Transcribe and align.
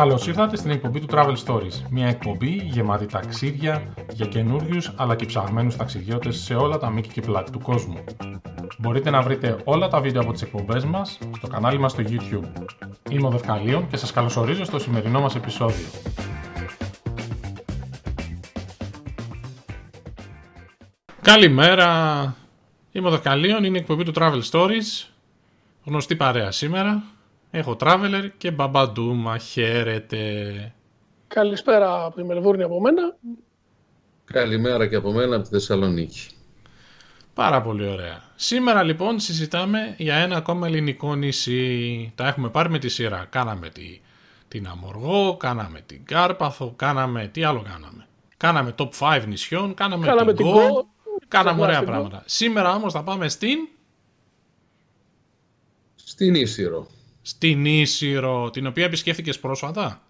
Καλώς 0.00 0.26
ήρθατε 0.26 0.56
στην 0.56 0.70
εκπομπή 0.70 1.00
του 1.00 1.06
Travel 1.10 1.34
Stories. 1.46 1.82
Μια 1.90 2.06
εκπομπή 2.06 2.50
γεμάτη 2.50 3.06
ταξίδια 3.06 3.94
για 4.12 4.26
καινούριους 4.26 4.92
αλλά 4.96 5.16
και 5.16 5.26
ψαγμένους 5.26 5.76
ταξιδιώτες 5.76 6.36
σε 6.36 6.54
όλα 6.54 6.78
τα 6.78 6.90
μήκη 6.90 7.08
και 7.08 7.20
πλάτη 7.20 7.50
του 7.50 7.58
κόσμου. 7.58 8.04
Μπορείτε 8.78 9.10
να 9.10 9.22
βρείτε 9.22 9.60
όλα 9.64 9.88
τα 9.88 10.00
βίντεο 10.00 10.22
από 10.22 10.32
τις 10.32 10.42
εκπομπές 10.42 10.84
μας 10.84 11.18
στο 11.36 11.46
κανάλι 11.46 11.78
μας 11.78 11.92
στο 11.92 12.02
YouTube. 12.06 12.64
Είμαι 13.10 13.26
ο 13.26 13.30
Δευκαλίων 13.30 13.88
και 13.88 13.96
σας 13.96 14.12
καλωσορίζω 14.12 14.64
στο 14.64 14.78
σημερινό 14.78 15.20
μας 15.20 15.34
επεισόδιο. 15.34 15.86
Καλημέρα! 21.20 22.34
Είμαι 22.92 23.06
ο 23.06 23.10
Δευκαλίων, 23.10 23.64
είναι 23.64 23.76
η 23.76 23.80
εκπομπή 23.80 24.04
του 24.04 24.12
Travel 24.16 24.40
Stories. 24.50 25.08
Γνωστή 25.84 26.16
παρέα 26.16 26.50
σήμερα. 26.50 27.02
Έχω 27.50 27.76
Traveler 27.80 28.28
και 28.38 28.50
Μπαμπαντούμα. 28.50 29.38
Χαίρετε. 29.38 30.74
Καλησπέρα 31.28 32.04
από 32.04 32.16
τη 32.16 32.24
Μελβούρνη 32.24 32.62
από 32.62 32.80
μένα. 32.80 33.16
Καλημέρα 34.24 34.86
και 34.86 34.96
από 34.96 35.12
μένα 35.12 35.34
από 35.36 35.44
τη 35.44 35.50
Θεσσαλονίκη. 35.50 36.28
Πάρα 37.34 37.62
πολύ 37.62 37.86
ωραία. 37.86 38.22
Σήμερα 38.34 38.82
λοιπόν 38.82 39.20
συζητάμε 39.20 39.94
για 39.98 40.14
ένα 40.14 40.36
ακόμα 40.36 40.66
ελληνικό 40.66 41.14
νησί. 41.14 42.12
Τα 42.14 42.26
έχουμε 42.26 42.48
πάρει 42.50 42.70
με 42.70 42.78
τη 42.78 42.88
σειρά. 42.88 43.26
Κάναμε 43.30 43.68
τη, 43.68 44.00
την 44.48 44.66
Αμοργό, 44.68 45.36
κάναμε 45.36 45.80
την 45.80 46.04
Κάρπαθο, 46.04 46.72
κάναμε... 46.76 47.26
Τι 47.32 47.44
άλλο 47.44 47.62
κάναμε; 47.62 48.06
Κάναμε 48.36 48.74
top 48.78 48.90
5 48.98 49.22
νησιών, 49.26 49.74
κάναμε, 49.74 50.06
Κάναμε 50.06 50.34
την 50.34 50.46
την 50.46 50.54
Go, 50.54 50.58
Go, 50.58 50.84
κάναμε 51.28 51.62
ωραία 51.62 51.78
την 51.78 51.88
Go. 51.88 51.90
πράγματα. 51.90 52.22
Σήμερα 52.26 52.74
όμως 52.74 52.92
θα 52.92 53.02
πάμε 53.02 53.28
στην... 53.28 53.58
Στην 55.94 56.34
Ίσυρο, 56.34 56.86
Στην 57.22 57.64
Ίσυρο, 57.64 58.50
την 58.50 58.66
οποία 58.66 58.84
επισκέφθηκες 58.84 59.38
πρόσφατα; 59.38 60.02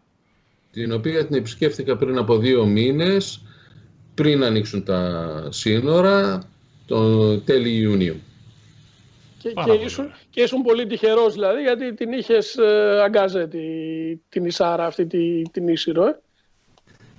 την 0.73 0.93
οποία 0.93 1.27
την 1.27 1.37
επισκέφθηκα 1.37 1.97
πριν 1.97 2.19
από 2.19 2.39
δύο 2.39 2.67
μήνες, 2.67 3.43
πριν 4.15 4.45
ανοίξουν 4.45 4.85
τα 4.85 5.49
σύνορα, 5.51 6.49
τον 6.87 7.45
τέλη 7.45 7.71
Ιουνίου. 7.77 8.21
Και, 9.39 9.51
Πάρα 9.51 9.67
και, 9.67 9.73
πολύ 9.73 9.85
ήσουν, 9.85 10.05
ωραία. 10.05 10.17
και 10.31 10.43
ήσουν 10.43 10.63
πολύ 10.63 10.87
τυχερός 10.87 11.33
δηλαδή 11.35 11.63
γιατί 11.63 11.95
την 11.95 12.13
είχες 12.13 12.57
ε, 12.57 13.01
αγκάζε 13.05 13.47
τη, 13.47 13.59
την 14.29 14.45
Ισάρα 14.45 14.87
αυτή 14.87 15.07
τη, 15.07 15.43
την 15.43 15.69
Ίσυρο. 15.69 16.07
Ε; 16.07 16.21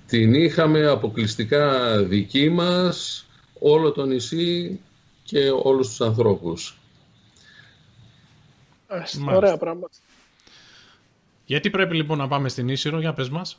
Την 0.06 0.34
είχαμε 0.34 0.86
αποκλειστικά 0.86 1.96
δική 2.02 2.48
μας, 2.48 3.26
όλο 3.58 3.92
το 3.92 4.04
νησί 4.04 4.80
και 5.24 5.50
όλους 5.62 5.88
τους 5.88 6.00
ανθρώπους. 6.00 6.76
Ας, 8.92 9.14
Μάλιστα. 9.14 9.36
Ωραία 9.36 9.56
πράγματα. 9.56 9.96
Γιατί 11.44 11.70
πρέπει 11.70 11.94
λοιπόν 11.94 12.18
να 12.18 12.28
πάμε 12.28 12.48
στην 12.48 12.68
Ίσυρο, 12.68 13.00
για 13.00 13.12
πες 13.12 13.28
μας. 13.28 13.58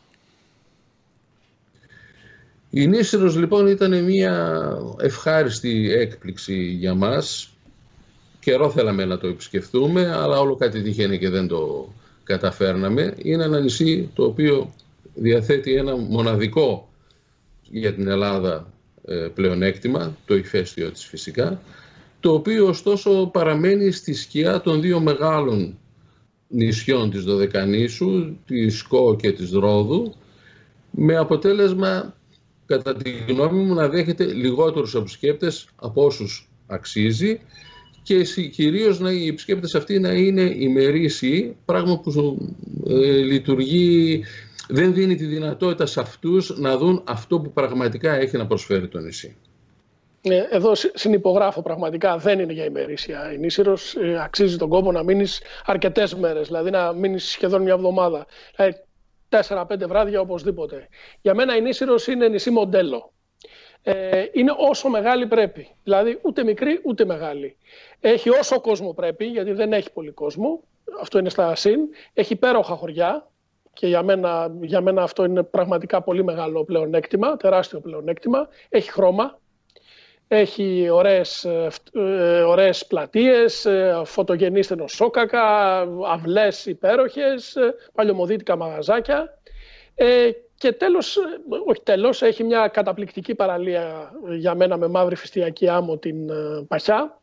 Η 2.69 2.87
Νήσυρος 2.87 3.35
λοιπόν 3.35 3.67
ήταν 3.67 4.03
μια 4.03 4.77
ευχάριστη 4.99 5.91
έκπληξη 5.91 6.63
για 6.63 6.93
μας. 6.93 7.49
Καιρό 8.39 8.69
θέλαμε 8.69 9.05
να 9.05 9.17
το 9.17 9.27
επισκεφθούμε, 9.27 10.15
αλλά 10.15 10.39
όλο 10.39 10.55
κάτι 10.55 10.81
τύχαινε 10.81 11.17
και 11.17 11.29
δεν 11.29 11.47
το 11.47 11.93
καταφέρναμε. 12.23 13.13
Είναι 13.17 13.43
ένα 13.43 13.59
νησί 13.59 14.09
το 14.13 14.23
οποίο 14.23 14.73
διαθέτει 15.13 15.75
ένα 15.75 15.95
μοναδικό 15.95 16.89
για 17.69 17.93
την 17.93 18.07
Ελλάδα 18.07 18.67
ε, 19.05 19.27
πλεονέκτημα, 19.33 20.17
το 20.25 20.35
ηφαίστειο 20.35 20.91
της 20.91 21.05
φυσικά, 21.05 21.61
το 22.23 22.33
οποίο 22.33 22.67
ωστόσο 22.67 23.29
παραμένει 23.33 23.91
στη 23.91 24.13
σκιά 24.13 24.61
των 24.61 24.81
δύο 24.81 24.99
μεγάλων 24.99 25.77
νησιών 26.47 27.09
της 27.09 27.23
Δωδεκανήσου, 27.23 28.35
της 28.45 28.77
Σκό 28.77 29.15
και 29.15 29.31
της 29.31 29.51
Ρόδου, 29.51 30.13
με 30.91 31.15
αποτέλεσμα 31.15 32.15
κατά 32.65 32.95
τη 32.95 33.11
γνώμη 33.27 33.63
μου 33.63 33.73
να 33.73 33.89
δέχεται 33.89 34.25
λιγότερους 34.25 34.95
επισκέπτες 34.95 35.67
από 35.75 36.05
όσους 36.05 36.49
αξίζει 36.67 37.39
και 38.03 38.15
εσύ- 38.15 38.49
κυρίως 38.49 38.99
να, 38.99 39.11
οι 39.11 39.27
επισκέπτες 39.27 39.75
αυτοί 39.75 39.99
να 39.99 40.11
είναι 40.11 40.41
ημερήσιοι, 40.57 41.55
πράγμα 41.65 41.99
που 41.99 42.37
ε, 42.87 42.93
λειτουργεί, 43.11 44.23
δεν 44.67 44.93
δίνει 44.93 45.15
τη 45.15 45.25
δυνατότητα 45.25 45.85
σε 45.85 45.99
αυτούς 45.99 46.57
να 46.57 46.77
δουν 46.77 47.01
αυτό 47.05 47.39
που 47.39 47.51
πραγματικά 47.51 48.15
έχει 48.15 48.37
να 48.37 48.47
προσφέρει 48.47 48.87
το 48.87 48.99
νησί. 48.99 49.35
Ε, 50.25 50.47
Εδώ 50.49 50.75
συ- 50.75 50.97
συνυπογράφω 50.97 51.61
πραγματικά 51.61 52.17
δεν 52.17 52.39
είναι 52.39 52.53
για 52.53 52.65
ημερήσια 52.65 53.31
η 53.33 53.37
Νήσυρος. 53.37 53.95
Ε, 53.95 54.21
αξίζει 54.23 54.57
τον 54.57 54.69
κόπο 54.69 54.91
να 54.91 55.03
μείνεις 55.03 55.41
αρκετές 55.65 56.15
μέρες, 56.15 56.47
δηλαδή 56.47 56.69
να 56.69 56.93
μείνεις 56.93 57.29
σχεδόν 57.29 57.61
μια 57.61 57.73
εβδομάδα. 57.73 58.25
Δηλαδή, 58.55 58.75
τέσσερα-πέντε 59.29 59.85
βράδια 59.85 60.19
οπωσδήποτε. 60.19 60.87
Για 61.21 61.33
μένα 61.33 61.55
η 61.55 61.61
Νήσυρος 61.61 62.07
είναι 62.07 62.27
νησί 62.27 62.49
μοντέλο. 62.51 63.11
Ε, 63.83 64.25
είναι 64.31 64.53
όσο 64.57 64.89
μεγάλη 64.89 65.27
πρέπει. 65.27 65.67
Δηλαδή 65.83 66.19
ούτε 66.21 66.43
μικρή 66.43 66.79
ούτε 66.83 67.05
μεγάλη. 67.05 67.57
Έχει 67.99 68.29
όσο 68.29 68.61
κόσμο 68.61 68.93
πρέπει, 68.93 69.25
γιατί 69.25 69.51
δεν 69.51 69.73
έχει 69.73 69.91
πολύ 69.91 70.11
κόσμο. 70.11 70.63
Αυτό 71.01 71.17
είναι 71.19 71.29
στα 71.29 71.55
ΣΥΝ. 71.55 71.79
Έχει 72.13 72.33
υπέροχα 72.33 72.75
χωριά. 72.75 73.27
Και 73.73 73.87
για 73.87 74.03
μένα, 74.03 74.55
για 74.61 74.81
μένα 74.81 75.03
αυτό 75.03 75.23
είναι 75.25 75.43
πραγματικά 75.43 76.01
πολύ 76.01 76.23
μεγάλο 76.23 76.63
πλεονέκτημα, 76.63 77.37
τεράστιο 77.37 77.79
πλεονέκτημα. 77.79 78.47
Έχει 78.69 78.91
χρώμα, 78.91 79.39
έχει 80.33 80.89
ωραίες, 80.89 81.43
ε, 81.43 81.67
φτ- 81.69 81.95
ε, 81.95 82.41
ωραίες 82.41 82.85
πλατείες, 82.85 83.65
ε, 83.65 84.01
φωτογενή 84.05 84.61
στενοσόκακα, 84.63 85.79
αυλές 86.11 86.65
υπέροχες, 86.65 87.55
ε, 87.55 87.75
παλιωμοδίτικα 87.93 88.55
μαγαζάκια. 88.55 89.37
Ε, 89.95 90.29
και 90.57 90.71
τέλος, 90.71 91.17
ε, 91.17 91.21
όχι 91.67 91.81
τέλος, 91.83 92.21
έχει 92.21 92.43
μια 92.43 92.67
καταπληκτική 92.67 93.35
παραλία 93.35 94.11
ε, 94.29 94.35
για 94.35 94.55
μένα 94.55 94.77
με 94.77 94.87
μαύρη 94.87 95.15
φυστιακή 95.15 95.67
άμμο 95.67 95.97
την 95.97 96.29
ε, 96.29 96.65
Παχιά. 96.67 97.19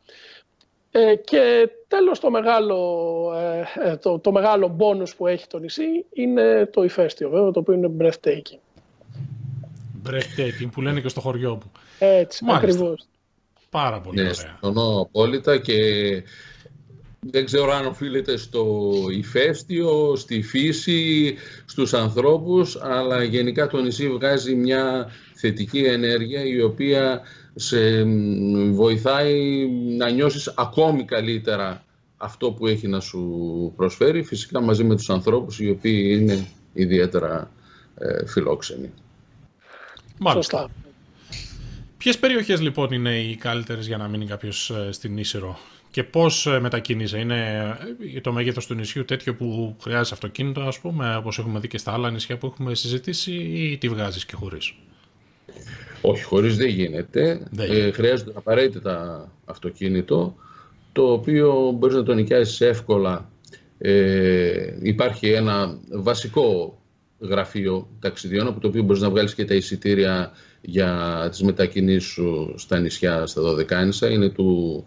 Ε, 0.91 1.15
και 1.15 1.69
τέλος 1.87 2.19
το 2.19 2.29
μεγάλο, 2.29 2.77
ε, 3.35 3.89
ε, 3.89 3.97
το, 3.97 4.19
το 4.19 4.31
μεγάλο 4.31 4.75
bonus 4.79 5.15
που 5.17 5.27
έχει 5.27 5.47
το 5.47 5.59
νησί 5.59 6.05
είναι 6.13 6.65
το 6.65 6.83
ηφαίστειο 6.83 7.29
βέβαια, 7.29 7.51
το 7.51 7.59
οποίο 7.59 7.73
είναι 7.73 7.91
breathtaking. 7.99 8.59
Breathtaking 10.09 10.69
που 10.71 10.81
λένε 10.81 11.01
και 11.01 11.09
στο 11.09 11.21
χωριό 11.21 11.51
μου. 11.51 11.71
Έτσι, 12.03 12.43
Μάλιστα. 12.45 12.67
ακριβώς. 12.67 13.07
Πάρα 13.69 14.01
πολύ 14.01 14.15
Ναι, 14.15 14.21
ωραία. 14.21 14.33
συμφωνώ 14.33 15.01
απόλυτα 15.01 15.57
και 15.57 15.77
δεν 17.19 17.45
ξέρω 17.45 17.71
αν 17.71 17.85
οφείλεται 17.85 18.37
στο 18.37 18.91
ηφαίστειο, 19.11 20.15
στη 20.15 20.41
φύση, 20.41 21.35
στους 21.65 21.93
ανθρώπους, 21.93 22.77
αλλά 22.81 23.23
γενικά 23.23 23.67
το 23.67 23.81
νησί 23.81 24.09
βγάζει 24.09 24.55
μια 24.55 25.11
θετική 25.33 25.79
ενέργεια 25.79 26.45
η 26.45 26.61
οποία 26.61 27.21
σε 27.55 28.03
μ, 28.03 28.73
βοηθάει 28.73 29.67
να 29.97 30.09
νιώσεις 30.09 30.53
ακόμη 30.55 31.05
καλύτερα 31.05 31.83
αυτό 32.17 32.51
που 32.51 32.67
έχει 32.67 32.87
να 32.87 32.99
σου 32.99 33.73
προσφέρει, 33.75 34.23
φυσικά 34.23 34.61
μαζί 34.61 34.83
με 34.83 34.95
τους 34.95 35.09
ανθρώπους 35.09 35.59
οι 35.59 35.69
οποίοι 35.69 36.17
είναι 36.19 36.47
ιδιαίτερα 36.73 37.51
ε, 37.97 38.25
φιλόξενοι. 38.25 38.91
Μάλιστα. 40.19 40.57
Σωστά. 40.57 40.80
Ποιες 42.01 42.17
περιοχές 42.19 42.61
λοιπόν 42.61 42.91
είναι 42.91 43.19
οι 43.19 43.35
καλύτερες 43.35 43.87
για 43.87 43.97
να 43.97 44.07
μείνει 44.07 44.25
κάποιος 44.25 44.69
ε, 44.69 44.91
στην 44.91 45.17
Ίσυρο 45.17 45.57
και 45.91 46.03
πώς 46.03 46.45
ε, 46.45 46.59
μετακινείσαι; 46.59 47.17
Είναι 47.19 47.59
ε, 48.15 48.21
το 48.21 48.31
μέγεθος 48.31 48.65
του 48.67 48.73
νησιού 48.73 49.05
τέτοιο 49.05 49.35
που 49.35 49.75
χρειάζεται 49.81 50.15
αυτοκίνητο 50.15 50.61
ας 50.61 50.79
πούμε 50.79 51.15
όπως 51.15 51.39
έχουμε 51.39 51.59
δει 51.59 51.67
και 51.67 51.77
στα 51.77 51.93
άλλα 51.93 52.11
νησιά 52.11 52.37
που 52.37 52.45
έχουμε 52.45 52.75
συζητήσει 52.75 53.31
ή 53.33 53.77
τη 53.77 53.89
βγάζεις 53.89 54.25
και 54.25 54.35
χωρίς; 54.35 54.73
Όχι, 56.01 56.23
χωρίς 56.23 56.57
δεν 56.57 56.67
γίνεται. 56.67 57.47
Δεν 57.51 57.71
Ε, 57.71 57.73
γίνεται. 57.73 57.91
χρειάζεται 57.91 58.31
απαραίτητα 58.35 59.27
αυτοκίνητο, 59.45 60.35
το 60.91 61.11
οποίο 61.11 61.71
μπορείς 61.77 61.95
να 61.95 62.03
το 62.03 62.13
νοικιάσεις 62.13 62.61
εύκολα. 62.61 63.29
Ε, 63.77 64.73
υπάρχει 64.81 65.29
ένα 65.31 65.77
βασικό 65.91 66.77
γραφείο 67.19 67.87
ταξιδιών, 67.99 68.47
από 68.47 68.59
το 68.59 68.67
οποίο 68.67 68.83
μπορείς 68.83 69.01
να 69.01 69.09
βγάλεις 69.09 69.35
και 69.35 69.45
τα 69.45 69.53
εισιτήρια 69.53 70.31
για 70.61 71.27
τις 71.29 71.41
μετακινήσεις 71.41 72.11
σου 72.11 72.53
στα 72.57 72.79
νησιά, 72.79 73.25
στα 73.25 73.41
Δωδεκάνησα. 73.41 74.09
Είναι 74.09 74.29
του 74.29 74.85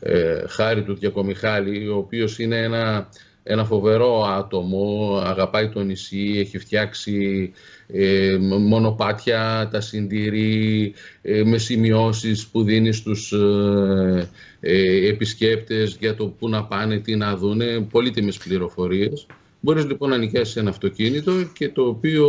ε, 0.00 0.44
Χάρη 0.48 0.82
του 0.82 0.94
Διακομιχάλη, 0.94 1.88
ο 1.88 1.96
οποίος 1.96 2.38
είναι 2.38 2.56
ένα, 2.62 3.08
ένα 3.42 3.64
φοβερό 3.64 4.22
άτομο, 4.22 5.16
αγαπάει 5.24 5.68
το 5.68 5.82
νησί, 5.82 6.34
έχει 6.36 6.58
φτιάξει 6.58 7.52
ε, 7.86 8.36
μονοπάτια, 8.40 9.68
τα 9.72 9.80
συντηρεί 9.80 10.94
ε, 11.22 11.42
με 11.44 11.58
σημειώσεις 11.58 12.46
που 12.46 12.62
δίνει 12.62 12.92
στους 12.92 13.32
ε, 13.32 14.28
ε, 14.60 15.08
επισκέπτες 15.08 15.96
για 16.00 16.14
το 16.14 16.26
πού 16.26 16.48
να 16.48 16.64
πάνε, 16.64 16.98
τι 16.98 17.16
να 17.16 17.36
δούνε, 17.36 17.80
πολύτιμες 17.90 18.36
πληροφορίες. 18.36 19.26
Μπορείς 19.60 19.84
λοιπόν 19.84 20.10
να 20.10 20.16
νοικιάσεις 20.16 20.56
ένα 20.56 20.70
αυτοκίνητο 20.70 21.32
και 21.52 21.68
το 21.68 21.82
οποίο 21.82 22.26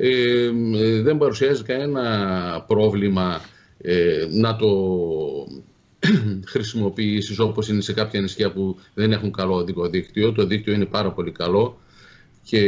ε, 0.00 0.44
ε, 0.74 1.00
δεν 1.02 1.18
παρουσιάζει 1.18 1.62
κανένα 1.62 2.64
πρόβλημα 2.66 3.40
ε, 3.80 4.26
να 4.30 4.56
το 4.56 4.68
χρησιμοποιήσεις 6.52 7.38
όπως 7.38 7.68
είναι 7.68 7.80
σε 7.80 7.92
κάποια 7.92 8.20
νησιά 8.20 8.52
που 8.52 8.76
δεν 8.94 9.12
έχουν 9.12 9.32
καλό 9.32 9.54
οδικό 9.54 9.88
δίκτυο. 9.88 10.32
Το 10.32 10.46
δίκτυο 10.46 10.72
είναι 10.72 10.84
πάρα 10.84 11.10
πολύ 11.10 11.30
καλό 11.32 11.78
και 12.42 12.60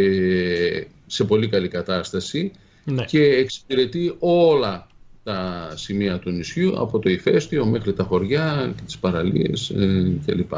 σε 1.07 1.25
πολύ 1.25 1.49
καλή 1.49 1.69
κατάσταση 1.69 2.53
Ναι. 2.85 3.05
και 3.05 3.23
εξυπηρετεί 3.23 4.15
όλα 4.19 4.87
τα 5.25 5.71
σημεία 5.75 6.19
του 6.19 6.31
νησιού 6.31 6.81
από 6.81 6.99
το 6.99 7.11
ηφαίστειο 7.11 7.67
μέχρι 7.67 7.93
τα 7.93 8.05
χωριά 8.05 8.73
και 8.77 8.83
τις 8.85 8.99
παραλίες 8.99 9.71
ε, 9.71 10.13
κλπ. 10.27 10.53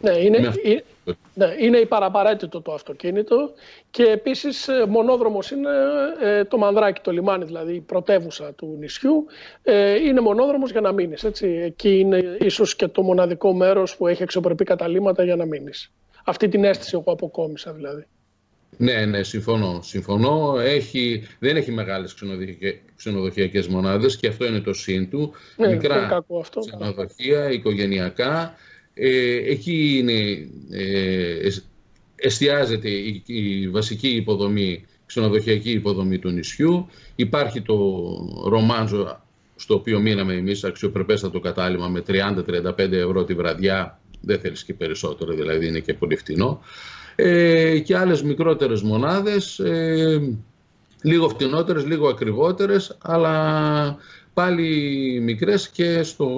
Ναι, 0.00 0.10
είναι, 0.10 0.38
Με 0.38 0.46
αυτό. 0.46 0.60
ε- 0.70 0.82
ναι, 1.34 1.54
είναι 1.58 1.78
υπαραπαραίτητο 1.78 2.60
το 2.60 2.72
αυτοκίνητο 2.72 3.52
και 3.90 4.02
επίσης 4.02 4.68
ε, 4.68 4.86
μονόδρομος 4.88 5.50
είναι 5.50 5.68
ε, 6.22 6.44
το 6.44 6.58
Μανδράκι, 6.58 7.00
το 7.00 7.10
λιμάνι 7.10 7.44
δηλαδή, 7.44 7.74
η 7.74 7.80
πρωτεύουσα 7.80 8.52
του 8.52 8.76
νησιού. 8.80 9.26
Ε, 9.62 9.94
είναι 9.94 10.20
μονόδρομος 10.20 10.70
για 10.70 10.80
να 10.80 10.92
μείνεις, 10.92 11.24
έτσι. 11.24 11.46
Εκεί 11.46 11.98
είναι 11.98 12.36
ίσως 12.40 12.76
και 12.76 12.88
το 12.88 13.02
μοναδικό 13.02 13.52
μέρος 13.54 13.96
που 13.96 14.06
έχει 14.06 14.22
αξιοπρεπή 14.22 14.64
καταλήμματα 14.64 15.24
για 15.24 15.36
να 15.36 15.44
μείνεις. 15.44 15.92
Αυτή 16.24 16.48
την 16.48 16.64
αίσθηση 16.64 16.90
εγώ 16.94 17.12
αποκόμισα 17.12 17.72
δηλαδή. 17.72 18.04
Ναι, 18.76 19.04
ναι, 19.06 19.22
συμφωνώ. 19.22 19.80
συμφωνώ. 19.82 20.58
Έχει, 20.60 21.26
δεν 21.38 21.56
έχει 21.56 21.70
μεγάλες 21.72 22.14
ξενοδοχειακ- 22.14 22.80
ξενοδοχειακές 22.96 23.66
μονάδες 23.66 24.16
και 24.16 24.26
αυτό 24.28 24.44
είναι 24.46 24.60
το 24.60 24.72
σύν 24.72 25.10
του. 25.10 25.32
Ναι, 25.56 25.66
δεν 25.66 25.76
Μικρά 25.76 25.96
είναι 25.98 26.06
κακό 26.06 26.38
αυτό. 26.38 26.60
ξενοδοχεία, 26.60 27.50
οικογενειακά. 27.50 28.54
Ε, 28.94 29.36
εκεί 29.50 29.98
είναι, 29.98 30.48
ε, 30.70 31.46
εσ- 31.46 31.64
εστιάζεται 32.16 32.88
η, 32.88 33.22
η 33.26 33.68
βασική 33.68 34.08
υποδομή, 34.08 34.84
ξενοδοχειακή 35.06 35.70
υποδομή 35.70 36.18
του 36.18 36.30
νησιού. 36.30 36.86
Υπάρχει 37.16 37.60
το 37.62 37.76
ρομάντζο 38.46 39.20
στο 39.56 39.74
οποίο 39.74 40.00
μείναμε 40.00 40.34
εμείς 40.34 40.64
αξιοπρεπέστατο 40.64 41.40
κατάλημα 41.40 41.88
με 41.88 42.02
30-35 42.06 42.78
ευρώ 42.78 43.24
τη 43.24 43.34
βραδιά. 43.34 44.00
Δεν 44.20 44.38
θέλεις 44.40 44.64
και 44.64 44.74
περισσότερο, 44.74 45.32
δηλαδή 45.32 45.66
είναι 45.66 45.78
και 45.80 45.94
πολύ 45.94 46.16
φτηνό. 46.16 46.60
Ε, 47.16 47.78
και 47.78 47.96
άλλες 47.96 48.22
μικρότερες 48.22 48.82
μονάδες, 48.82 49.58
ε, 49.58 50.36
λίγο 51.02 51.28
φτηνότερες, 51.28 51.86
λίγο 51.86 52.08
ακριβότερες, 52.08 52.96
αλλά 53.02 53.96
πάλι 54.40 55.20
μικρές 55.22 55.68
και 55.68 56.02
στο 56.02 56.28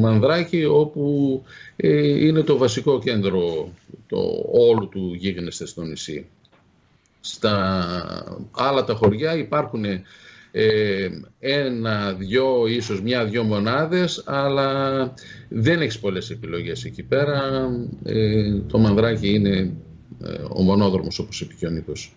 Μανδράκι 0.00 0.64
όπου 0.64 1.42
ε, 1.76 2.26
είναι 2.26 2.42
το 2.42 2.56
βασικό 2.56 2.98
κέντρο 2.98 3.68
το, 4.08 4.18
όλου 4.52 4.88
του 4.88 5.14
γίγνεσθε 5.14 5.66
στο 5.66 5.82
νησί. 5.82 6.26
Στα 7.20 8.38
άλλα 8.50 8.84
τα 8.84 8.94
χωριά 8.94 9.36
υπάρχουν 9.36 9.84
ε, 10.50 11.08
ένα, 11.38 12.12
δυο, 12.12 12.66
ίσως 12.66 13.02
μια-δυο 13.02 13.42
μονάδες, 13.42 14.22
αλλά 14.26 15.12
δεν 15.48 15.80
έχεις 15.80 15.98
πολλές 15.98 16.30
επιλογές 16.30 16.84
εκεί 16.84 17.02
πέρα. 17.02 17.68
Ε, 18.04 18.54
το 18.66 18.78
Μανδράκι 18.78 19.34
είναι 19.34 19.72
ε, 20.24 20.32
ο 20.48 20.62
μονόδρομος 20.62 21.18
όπως 21.18 21.40
είπε 21.40 21.54
και 21.58 21.66
ο 21.66 21.70
Νίκος. 21.70 22.16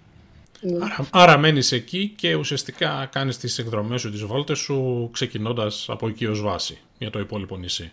Άρα, 0.79 1.07
άρα 1.11 1.38
μένεις 1.38 1.71
εκεί 1.71 2.13
και 2.15 2.35
ουσιαστικά 2.35 3.09
κάνεις 3.11 3.38
τις 3.38 3.57
εκδρομές 3.57 4.01
σου, 4.01 4.11
τις 4.11 4.23
βόλτες 4.23 4.57
σου, 4.59 5.09
ξεκινώντας 5.13 5.85
από 5.89 6.07
εκεί 6.07 6.25
ως 6.25 6.41
βάση 6.41 6.77
για 6.97 7.09
το 7.09 7.19
υπόλοιπο 7.19 7.57
νησί. 7.57 7.91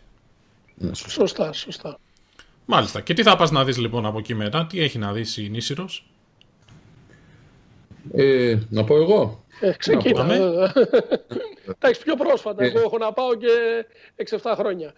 Ναι, 0.75 0.95
σωστά. 0.95 1.11
Σωστά, 1.11 1.53
σωστά. 1.53 1.99
Μάλιστα. 2.65 3.01
Και 3.01 3.15
τι 3.15 3.23
θα 3.23 3.37
πας 3.37 3.51
να 3.51 3.65
δεις 3.65 3.79
λοιπόν 3.79 4.07
από 4.07 4.19
εκεί 4.19 4.35
μετά, 4.35 4.67
τι 4.67 4.81
έχει 4.81 4.99
να 4.99 5.13
δεις 5.13 5.37
η 5.37 5.49
Νήσιρος; 5.49 6.07
Ε, 8.13 8.59
να 8.69 8.85
πω 8.85 8.97
εγώ. 8.97 9.45
Ε, 9.61 9.71
ξεκίνα. 9.71 10.15
πάμε. 10.15 10.39
Τα 11.79 11.89
έχεις 11.89 11.99
πιο 11.99 12.17
πρόσφατα. 12.17 12.65
Ε. 12.65 12.67
Εγώ 12.67 12.81
έχω 12.81 12.99
να 12.99 13.13
πάω 13.13 13.35
και 13.35 13.47
6-7 14.17 14.55
χρόνια. 14.57 14.93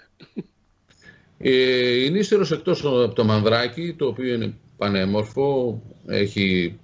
Ε, 1.39 2.05
η 2.05 2.11
Νήστερος 2.11 2.51
εκτός 2.51 2.85
από 2.85 3.09
το 3.09 3.25
Μανδράκι, 3.25 3.95
το 3.99 4.07
οποίο 4.07 4.35
είναι 4.35 4.55
πανέμορφο, 4.77 5.81
έχει 6.07 6.79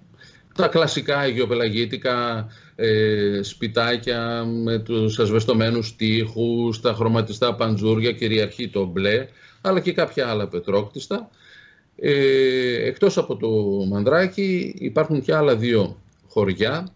τα 0.57 0.69
κλασικά 0.69 1.19
αγιοπελαγίτικα 1.19 2.47
ε, 2.77 3.41
σπιτάκια 3.43 4.45
με 4.45 4.79
τους 4.79 5.19
ασβεστομένους 5.19 5.97
τείχους, 5.97 6.81
τα 6.81 6.93
χρωματιστά 6.93 7.55
παντζούρια, 7.55 8.13
κυριαρχεί 8.13 8.69
το 8.69 8.85
μπλε, 8.85 9.29
αλλά 9.61 9.81
και 9.81 9.93
κάποια 9.93 10.29
άλλα 10.29 10.49
πετρόκτιστα. 10.49 11.31
Ε, 11.97 12.87
εκτός 12.87 13.19
από 13.19 13.37
το 13.37 13.49
Μανδράκι 13.89 14.75
υπάρχουν 14.79 15.23
και 15.23 15.35
άλλα 15.35 15.57
δύο 15.57 16.03
χωριά, 16.29 16.89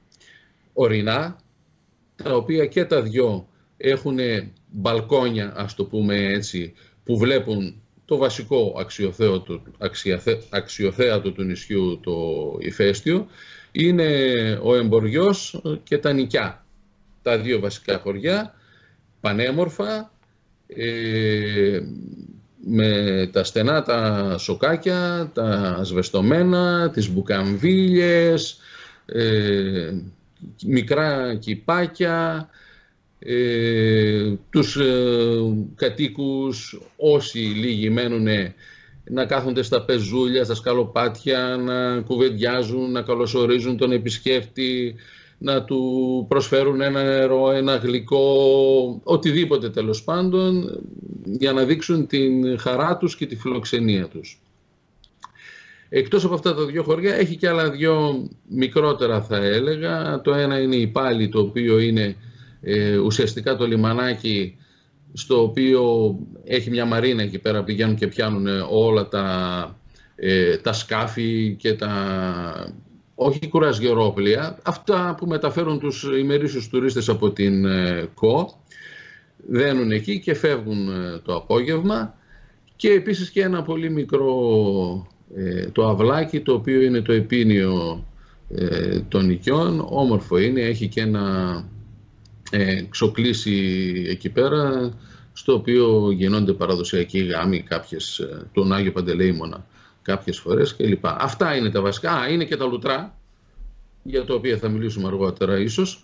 ορεινά, 0.73 1.41
τα 2.23 2.35
οποία 2.35 2.67
και 2.67 2.85
τα 2.85 3.03
δυο 3.03 3.49
έχουν 3.77 4.19
μπαλκόνια, 4.71 5.53
ας 5.57 5.75
το 5.75 5.85
πούμε 5.85 6.17
έτσι, 6.17 6.73
που 7.05 7.19
βλέπουν 7.19 7.83
το 8.09 8.17
βασικό 8.17 8.77
αξιοθέατο, 8.79 9.63
αξιοθέ, 9.79 10.43
αξιοθέατο 10.51 11.33
του 11.33 11.43
νησιού, 11.43 12.01
το 12.03 12.13
ηφαίστειο, 12.59 13.27
είναι 13.73 14.07
ο 14.63 14.75
Εμποριός 14.75 15.63
και 15.83 15.99
τα 15.99 16.13
Νικιά. 16.13 16.65
Τα 17.23 17.39
δύο 17.39 17.61
βασικά 17.61 17.99
χωριά, 17.99 18.55
πανέμορφα, 19.21 20.13
ε, 20.67 21.81
με 22.65 23.29
τα 23.33 23.45
στενά 23.45 23.83
τα 23.83 24.35
σοκάκια, 24.39 25.31
τα 25.35 25.77
ασβεστομένα, 25.79 26.91
τις 26.91 27.11
μπουκαμβίλιες, 27.11 28.59
ε, 29.07 29.93
μικρά 30.67 31.35
κυπάκια, 31.35 32.49
ε, 33.19 34.32
τους 34.50 34.76
ε, 34.76 35.38
κατοίκους 35.75 36.81
όσοι 36.97 37.38
λίγοι 37.38 37.91
μένουν 37.91 38.26
να 39.11 39.25
κάθονται 39.25 39.62
στα 39.62 39.82
πεζούλια, 39.85 40.44
στα 40.44 40.55
σκαλοπάτια, 40.55 41.56
να 41.56 42.00
κουβεντιάζουν, 42.00 42.91
να 42.91 43.03
καλωσορίζουν 43.03 43.76
τον 43.76 43.93
επισκέπτη, 43.93 44.94
να 45.38 45.65
του 45.65 46.26
προσφέρουν 46.29 46.81
ένα 46.81 47.03
νερό, 47.03 47.50
ένα 47.50 47.76
γλυκό, 47.76 49.00
οτιδήποτε 49.03 49.71
τέλος 49.71 50.05
πάντων, 50.05 50.81
για 51.25 51.53
να 51.53 51.64
δείξουν 51.64 52.06
την 52.06 52.59
χαρά 52.59 52.97
τους 52.97 53.17
και 53.17 53.26
τη 53.26 53.37
φιλοξενία 53.37 54.06
τους. 54.06 54.41
Εκτός 55.88 56.25
από 56.25 56.35
αυτά 56.35 56.55
τα 56.55 56.64
δύο 56.64 56.82
χωριά 56.82 57.14
έχει 57.14 57.37
και 57.37 57.49
άλλα 57.49 57.71
δύο 57.71 58.29
μικρότερα 58.49 59.23
θα 59.23 59.37
έλεγα. 59.37 60.21
Το 60.21 60.35
ένα 60.35 60.61
είναι 60.61 60.76
η 60.76 60.87
Πάλη 60.87 61.29
το 61.29 61.41
οποίο 61.41 61.79
είναι 61.79 62.17
ε, 62.61 62.97
ουσιαστικά 62.97 63.57
το 63.57 63.67
λιμανάκι 63.67 64.57
στο 65.13 65.43
οποίο 65.43 66.15
έχει 66.45 66.71
μια 66.71 66.85
μαρίνα 66.85 67.23
εκεί 67.23 67.39
πέρα 67.39 67.65
πηγαίνουν 67.65 67.95
και 67.95 68.07
πιάνουν 68.07 68.47
όλα 68.71 69.09
τα, 69.09 69.79
ε, 70.17 70.57
τα 70.57 70.73
σκάφη 70.73 71.57
και 71.59 71.75
τα 71.75 71.93
όχι 73.15 73.49
κουρασγερόπλια, 73.49 74.59
αυτά 74.63 75.15
που 75.19 75.27
μεταφέρουν 75.27 75.79
τους 75.79 76.03
ημερήσιους 76.03 76.69
τουρίστες 76.69 77.09
από 77.09 77.31
την 77.31 77.65
ε, 77.65 78.09
ΚΟ 78.15 78.62
δένουν 79.47 79.91
εκεί 79.91 80.21
και 80.21 80.35
φεύγουν 80.35 80.88
ε, 80.88 81.19
το 81.25 81.37
απόγευμα. 81.37 82.15
Και 82.77 82.91
επίσης 82.91 83.31
και 83.31 83.43
ένα 83.43 83.62
πολύ 83.62 83.91
μικρό 83.91 84.33
ε, 85.35 85.67
το 85.67 85.88
αυλάκι 85.88 86.41
το 86.41 86.53
οποίο 86.53 86.81
είναι 86.81 87.00
το 87.00 87.12
επίνιο 87.12 88.05
ε, 88.49 89.00
των 89.00 89.31
οικιών, 89.31 89.87
όμορφο 89.88 90.38
είναι, 90.38 90.61
έχει 90.61 90.88
και 90.88 91.00
ένα 91.00 91.65
ε, 92.50 92.83
ξοκλήσει 92.88 93.57
εκεί 94.09 94.28
πέρα 94.31 94.93
στο 95.33 95.52
οποίο 95.55 96.11
γίνονται 96.11 96.52
παραδοσιακοί 96.52 97.19
γάμοι 97.19 97.62
κάποιες, 97.62 98.19
ε, 98.19 98.47
τον 98.52 98.73
Άγιο 98.73 98.93
Παντελεήμονα 98.93 99.67
κάποιες 100.02 100.38
φορές 100.38 100.76
κλπ. 100.76 101.07
Αυτά 101.07 101.57
είναι 101.57 101.71
τα 101.71 101.81
βασικά. 101.81 102.12
Α, 102.12 102.28
είναι 102.28 102.45
και 102.45 102.57
τα 102.57 102.67
λουτρά 102.67 103.19
για 104.02 104.25
τα 104.25 104.35
οποία 104.35 104.57
θα 104.57 104.69
μιλήσουμε 104.69 105.07
αργότερα 105.07 105.59
ίσως. 105.59 106.02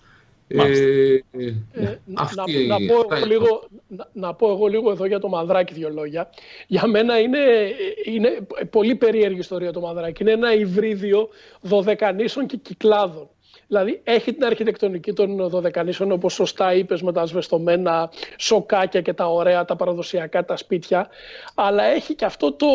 Μάλιστα. 0.54 0.84
Ε, 0.84 1.24
Ε, 1.72 1.98
αυτή- 2.14 2.66
να, 2.66 2.78
να, 2.78 2.86
πω 2.86 2.98
αυτά 3.00 3.16
εγώ 3.16 3.24
είναι. 3.26 3.34
λίγο, 3.34 3.62
να, 3.88 4.08
να 4.12 4.34
πω 4.34 4.50
εγώ 4.50 4.66
λίγο 4.66 4.90
εδώ 4.90 5.06
για 5.06 5.18
το 5.18 5.28
Μανδράκι 5.28 5.74
δύο 5.74 5.90
λόγια. 5.90 6.30
Για 6.66 6.86
μένα 6.86 7.18
είναι, 7.18 7.38
είναι 8.04 8.46
πολύ 8.70 8.94
περίεργη 8.94 9.38
ιστορία 9.38 9.72
το 9.72 9.80
Μανδράκι. 9.80 10.22
Είναι 10.22 10.32
ένα 10.32 10.54
υβρίδιο 10.54 11.28
δωδεκανήσων 11.60 12.46
και 12.46 12.56
κυκλάδων. 12.56 13.28
Δηλαδή 13.74 14.00
έχει 14.04 14.32
την 14.32 14.44
αρχιτεκτονική 14.44 15.12
των 15.12 15.48
δωδεκανήσων 15.48 16.12
όπως 16.12 16.32
σωστά 16.32 16.74
είπες 16.74 17.02
με 17.02 17.12
τα 17.12 17.20
ασβεστομένα 17.20 18.10
σοκάκια 18.38 19.00
και 19.00 19.12
τα 19.12 19.26
ωραία, 19.26 19.64
τα 19.64 19.76
παραδοσιακά, 19.76 20.44
τα 20.44 20.56
σπίτια. 20.56 21.08
Αλλά 21.54 21.82
έχει 21.82 22.14
και 22.14 22.24
αυτό 22.24 22.52
το, 22.52 22.66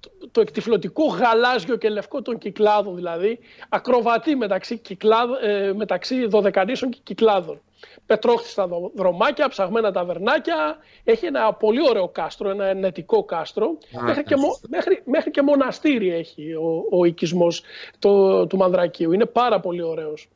το, 0.00 0.28
το 0.32 0.40
εκτιφλωτικό 0.40 1.04
γαλάζιο 1.04 1.76
και 1.76 1.88
λευκό 1.88 2.22
των 2.22 2.38
κυκλάδων 2.38 2.94
δηλαδή 2.94 3.38
ακροβατεί 3.68 4.36
μεταξύ, 4.36 4.78
κυκλάδ, 4.78 5.30
ε, 5.42 5.72
μεταξύ 5.72 6.26
δωδεκανήσων 6.26 6.90
και 6.90 6.98
κυκλάδων 7.02 7.60
πετρόχτιστα 8.06 8.66
δω- 8.66 8.90
δρομάκια, 8.94 9.48
ψαγμένα 9.48 9.92
ταβερνάκια. 9.92 10.76
Έχει 11.04 11.26
ένα 11.26 11.52
πολύ 11.52 11.88
ωραίο 11.88 12.08
κάστρο, 12.08 12.50
ένα 12.50 12.64
ενετικό 12.66 13.24
κάστρο. 13.24 13.66
Α, 13.98 14.02
μέχρι, 14.02 14.22
και, 14.24 14.34
ναι, 14.34 14.40
μο- 14.40 14.46
σωστά. 14.46 14.66
μέχρι, 14.70 15.02
μέχρι 15.04 15.30
και 15.30 15.42
μοναστήρι 15.42 16.12
έχει 16.14 16.52
ο, 16.54 16.86
ο 16.90 17.04
οικισμός 17.04 17.62
το, 17.98 18.46
του 18.46 18.56
Μανδρακίου. 18.56 19.12
Είναι 19.12 19.26
πάρα 19.26 19.60
πολύ 19.60 19.82
ωραίος. 19.82 20.28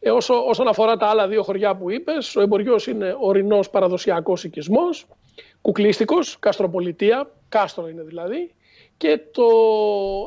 Ε, 0.00 0.10
όσο, 0.10 0.34
όσον 0.46 0.68
αφορά 0.68 0.96
τα 0.96 1.06
άλλα 1.06 1.28
δύο 1.28 1.42
χωριά 1.42 1.76
που 1.76 1.90
είπες, 1.90 2.36
ο 2.36 2.40
Εμποριος 2.40 2.86
είναι 2.86 3.16
ορεινός 3.20 3.70
παραδοσιακός 3.70 4.44
οικισμός, 4.44 5.06
κουκλίστικος, 5.60 6.38
καστροπολιτεία, 6.38 7.30
κάστρο 7.48 7.88
είναι 7.88 8.02
δηλαδή, 8.02 8.54
και 8.96 9.20
το 9.32 9.42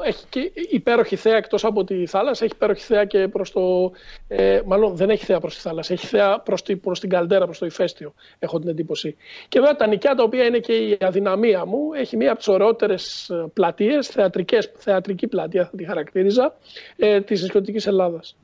έχει 0.06 0.26
και 0.30 0.52
υπέροχη 0.70 1.16
θέα 1.16 1.36
εκτός 1.36 1.64
από 1.64 1.84
τη 1.84 2.06
θάλασσα, 2.06 2.46
έχει 2.46 2.54
υπέροχη 2.56 2.84
θέα 2.84 3.06
και 3.06 3.28
προς 3.28 3.52
το, 3.52 3.92
ε, 4.28 4.62
μάλλον 4.66 4.96
δεν 4.96 5.10
έχει 5.10 5.26
θέα 5.26 5.40
προς 5.40 5.56
τη 5.56 5.62
θάλασσα, 5.62 5.94
έχει 5.94 6.06
θέα 6.06 6.40
προς, 6.40 6.62
τη, 6.62 6.76
προς 6.76 7.00
την 7.00 7.10
καλτέρα, 7.10 7.46
προς 7.46 7.58
το 7.58 7.66
ηφαίστειο, 7.66 8.14
έχω 8.40 8.60
την 8.60 8.70
εντύπωση. 8.70 9.16
Και 9.48 9.60
βέβαια 9.60 9.76
τα 9.76 9.88
νικιά 9.88 10.16
τα 10.16 10.24
οποία 10.24 10.44
είναι 10.46 10.60
και 10.60 10.74
η 10.74 10.98
αδυναμία 11.00 11.66
μου, 11.66 11.94
έχει 11.94 12.18
μία 12.18 12.30
από 12.30 12.38
τις 12.38 12.48
ωραιότερες 12.48 13.30
ε, 13.30 13.46
πλατείες, 13.54 14.08
θεατρικές, 14.08 14.72
θεατρική 14.76 15.28
πλατεία 15.28 15.66
θα 15.66 15.78
τη 15.78 15.86
χαρακτήριζα, 15.86 16.58
ε, 16.96 17.22
της 17.22 17.42
νησιωτικής 17.42 17.88
Ελλάδας. 17.88 18.36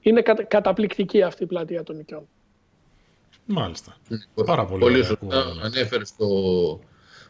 Είναι 0.00 0.22
καταπληκτική 0.48 1.22
αυτή 1.22 1.42
η 1.42 1.46
πλατεία 1.46 1.82
των 1.82 1.96
νικιών. 1.96 2.28
Μάλιστα. 3.44 3.96
Πάρα 4.46 4.64
πολύ, 4.64 4.80
πολύ 4.80 5.04
σωστά 5.04 5.44
ανέφερες 5.62 6.16
το, 6.16 6.26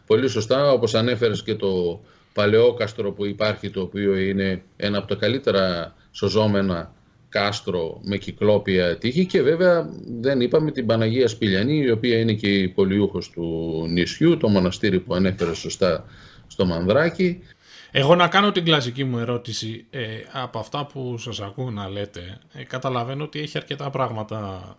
πολύ 0.06 0.28
σωστά, 0.28 0.72
όπως 0.72 0.94
ανέφερες 0.94 1.42
και 1.42 1.54
το 1.54 2.00
παλαιό 2.38 2.74
κάστρο 2.74 3.12
που 3.12 3.26
υπάρχει, 3.26 3.70
το 3.70 3.80
οποίο 3.80 4.16
είναι 4.16 4.62
ένα 4.76 4.98
από 4.98 5.06
τα 5.06 5.14
καλύτερα 5.14 5.94
σωζόμενα 6.10 6.92
κάστρο 7.28 8.00
με 8.02 8.16
κυκλόπια 8.16 8.98
τείχη 8.98 9.26
και 9.26 9.42
βέβαια 9.42 9.90
δεν 10.20 10.40
είπαμε 10.40 10.70
την 10.70 10.86
Παναγία 10.86 11.28
Σπηλιανή, 11.28 11.76
η 11.76 11.90
οποία 11.90 12.18
είναι 12.18 12.32
και 12.32 12.48
η 12.48 12.68
πολιούχος 12.68 13.30
του 13.30 13.86
νησιού, 13.88 14.36
το 14.36 14.48
μοναστήρι 14.48 15.00
που 15.00 15.14
ανέφερε 15.14 15.54
σωστά 15.54 16.04
στο 16.46 16.66
Μανδράκι. 16.66 17.42
Εγώ 17.90 18.14
να 18.14 18.28
κάνω 18.28 18.52
την 18.52 18.64
κλασική 18.64 19.04
μου 19.04 19.18
ερώτηση. 19.18 19.86
Ε, 19.90 20.06
από 20.32 20.58
αυτά 20.58 20.86
που 20.86 21.18
σας 21.18 21.40
ακούω 21.40 21.70
να 21.70 21.88
λέτε, 21.88 22.38
ε, 22.52 22.64
καταλαβαίνω 22.64 23.24
ότι 23.24 23.40
έχει 23.40 23.58
αρκετά 23.58 23.90
πράγματα 23.90 24.76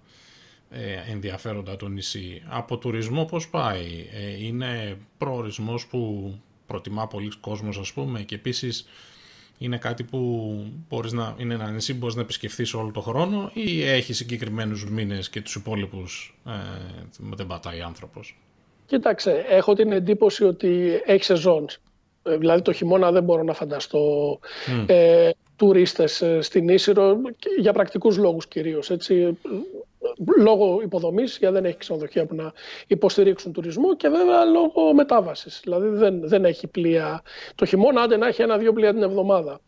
ε, 0.69 1.11
ενδιαφέροντα 1.11 1.75
το 1.75 1.87
νησί. 1.87 2.41
Από 2.47 2.77
τουρισμό 2.77 3.25
πώς 3.25 3.49
πάει. 3.49 4.07
Ε, 4.13 4.45
είναι 4.45 4.97
προορισμός 5.17 5.87
που 5.87 6.33
προτιμά 6.69 7.07
πολλοί 7.07 7.31
κόσμος 7.41 7.77
ας 7.77 7.93
πούμε 7.93 8.21
και 8.21 8.35
επίσης 8.35 8.87
είναι 9.57 9.77
κάτι 9.77 10.03
που 10.03 10.19
μπορείς 10.89 11.11
να, 11.11 11.35
είναι 11.37 11.53
ένα 11.53 11.69
νησί 11.69 11.91
που 11.93 11.99
μπορείς 11.99 12.15
να 12.15 12.21
επισκεφθείς 12.21 12.73
όλο 12.73 12.91
το 12.91 13.01
χρόνο 13.01 13.51
ή 13.53 13.83
έχει 13.83 14.13
συγκεκριμένους 14.13 14.89
μήνες 14.89 15.29
και 15.29 15.41
τους 15.41 15.55
υπόλοιπους 15.55 16.39
ε, 16.47 16.51
δεν 17.19 17.47
πατάει 17.47 17.81
άνθρωπος; 17.81 18.37
Κοίταξε, 18.85 19.45
έχω 19.49 19.73
την 19.73 19.91
εντύπωση 19.91 20.43
ότι 20.43 21.01
έχει 21.05 21.23
σεζόν. 21.23 21.65
Ε, 22.23 22.37
δηλαδή 22.37 22.61
το 22.61 22.73
χειμώνα 22.73 23.11
δεν 23.11 23.23
μπορώ 23.23 23.43
να 23.43 23.53
φανταστώ 23.53 24.33
mm. 24.67 24.85
ε, 24.87 25.29
τουρίστες 25.55 26.21
ε, 26.21 26.41
στην 26.41 26.69
Ίσυρο 26.69 27.21
για 27.59 27.73
πρακτικούς 27.73 28.17
λόγους 28.17 28.47
κυρίως. 28.47 28.89
Έτσι 28.89 29.37
λόγω 30.37 30.79
υποδομής, 30.83 31.37
γιατί 31.37 31.53
δεν 31.53 31.65
έχει 31.65 31.77
ξενοδοχεία 31.77 32.25
που 32.25 32.35
να 32.35 32.51
υποστηρίξουν 32.87 33.53
τουρισμό 33.53 33.95
και 33.95 34.09
βέβαια 34.09 34.45
λόγω 34.45 34.93
μετάβασης. 34.93 35.59
Δηλαδή 35.63 35.87
δεν, 35.87 36.27
δεν 36.27 36.45
έχει 36.45 36.67
πλοία 36.67 37.21
το 37.55 37.65
χειμώνα, 37.65 38.01
άντε 38.01 38.17
να 38.17 38.27
έχει 38.27 38.41
ένα-δύο 38.41 38.73
πλοία 38.73 38.93
την 38.93 39.03
εβδομάδα. 39.03 39.59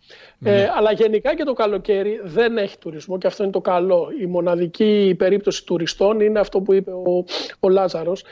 Ε, 0.43 0.51
ναι. 0.51 0.71
αλλά 0.75 0.91
γενικά 0.91 1.35
και 1.35 1.43
το 1.43 1.53
καλοκαίρι 1.53 2.21
δεν 2.23 2.57
έχει 2.57 2.77
τουρισμό 2.77 3.17
και 3.17 3.27
αυτό 3.27 3.43
είναι 3.43 3.51
το 3.51 3.61
καλό. 3.61 4.09
Η 4.21 4.25
μοναδική 4.25 5.15
περίπτωση 5.17 5.65
τουριστών 5.65 6.19
είναι 6.19 6.39
αυτό 6.39 6.61
που 6.61 6.73
είπε 6.73 6.91
ο, 6.91 7.25
ο 7.59 7.69
Λάζαρος, 7.69 8.23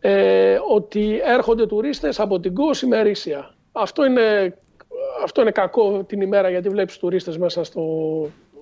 ε, 0.00 0.58
ότι 0.68 1.20
έρχονται 1.24 1.66
τουρίστες 1.66 2.20
από 2.20 2.40
την 2.40 2.54
ΚΟΣ 2.54 2.82
ημερήσια. 2.82 3.54
Αυτό 3.72 4.04
είναι, 4.04 4.56
αυτό 5.24 5.40
είναι 5.40 5.50
κακό 5.50 6.04
την 6.04 6.20
ημέρα 6.20 6.50
γιατί 6.50 6.68
βλέπεις 6.68 6.98
τουρίστες 6.98 7.38
μέσα 7.38 7.64
στο, 7.64 7.82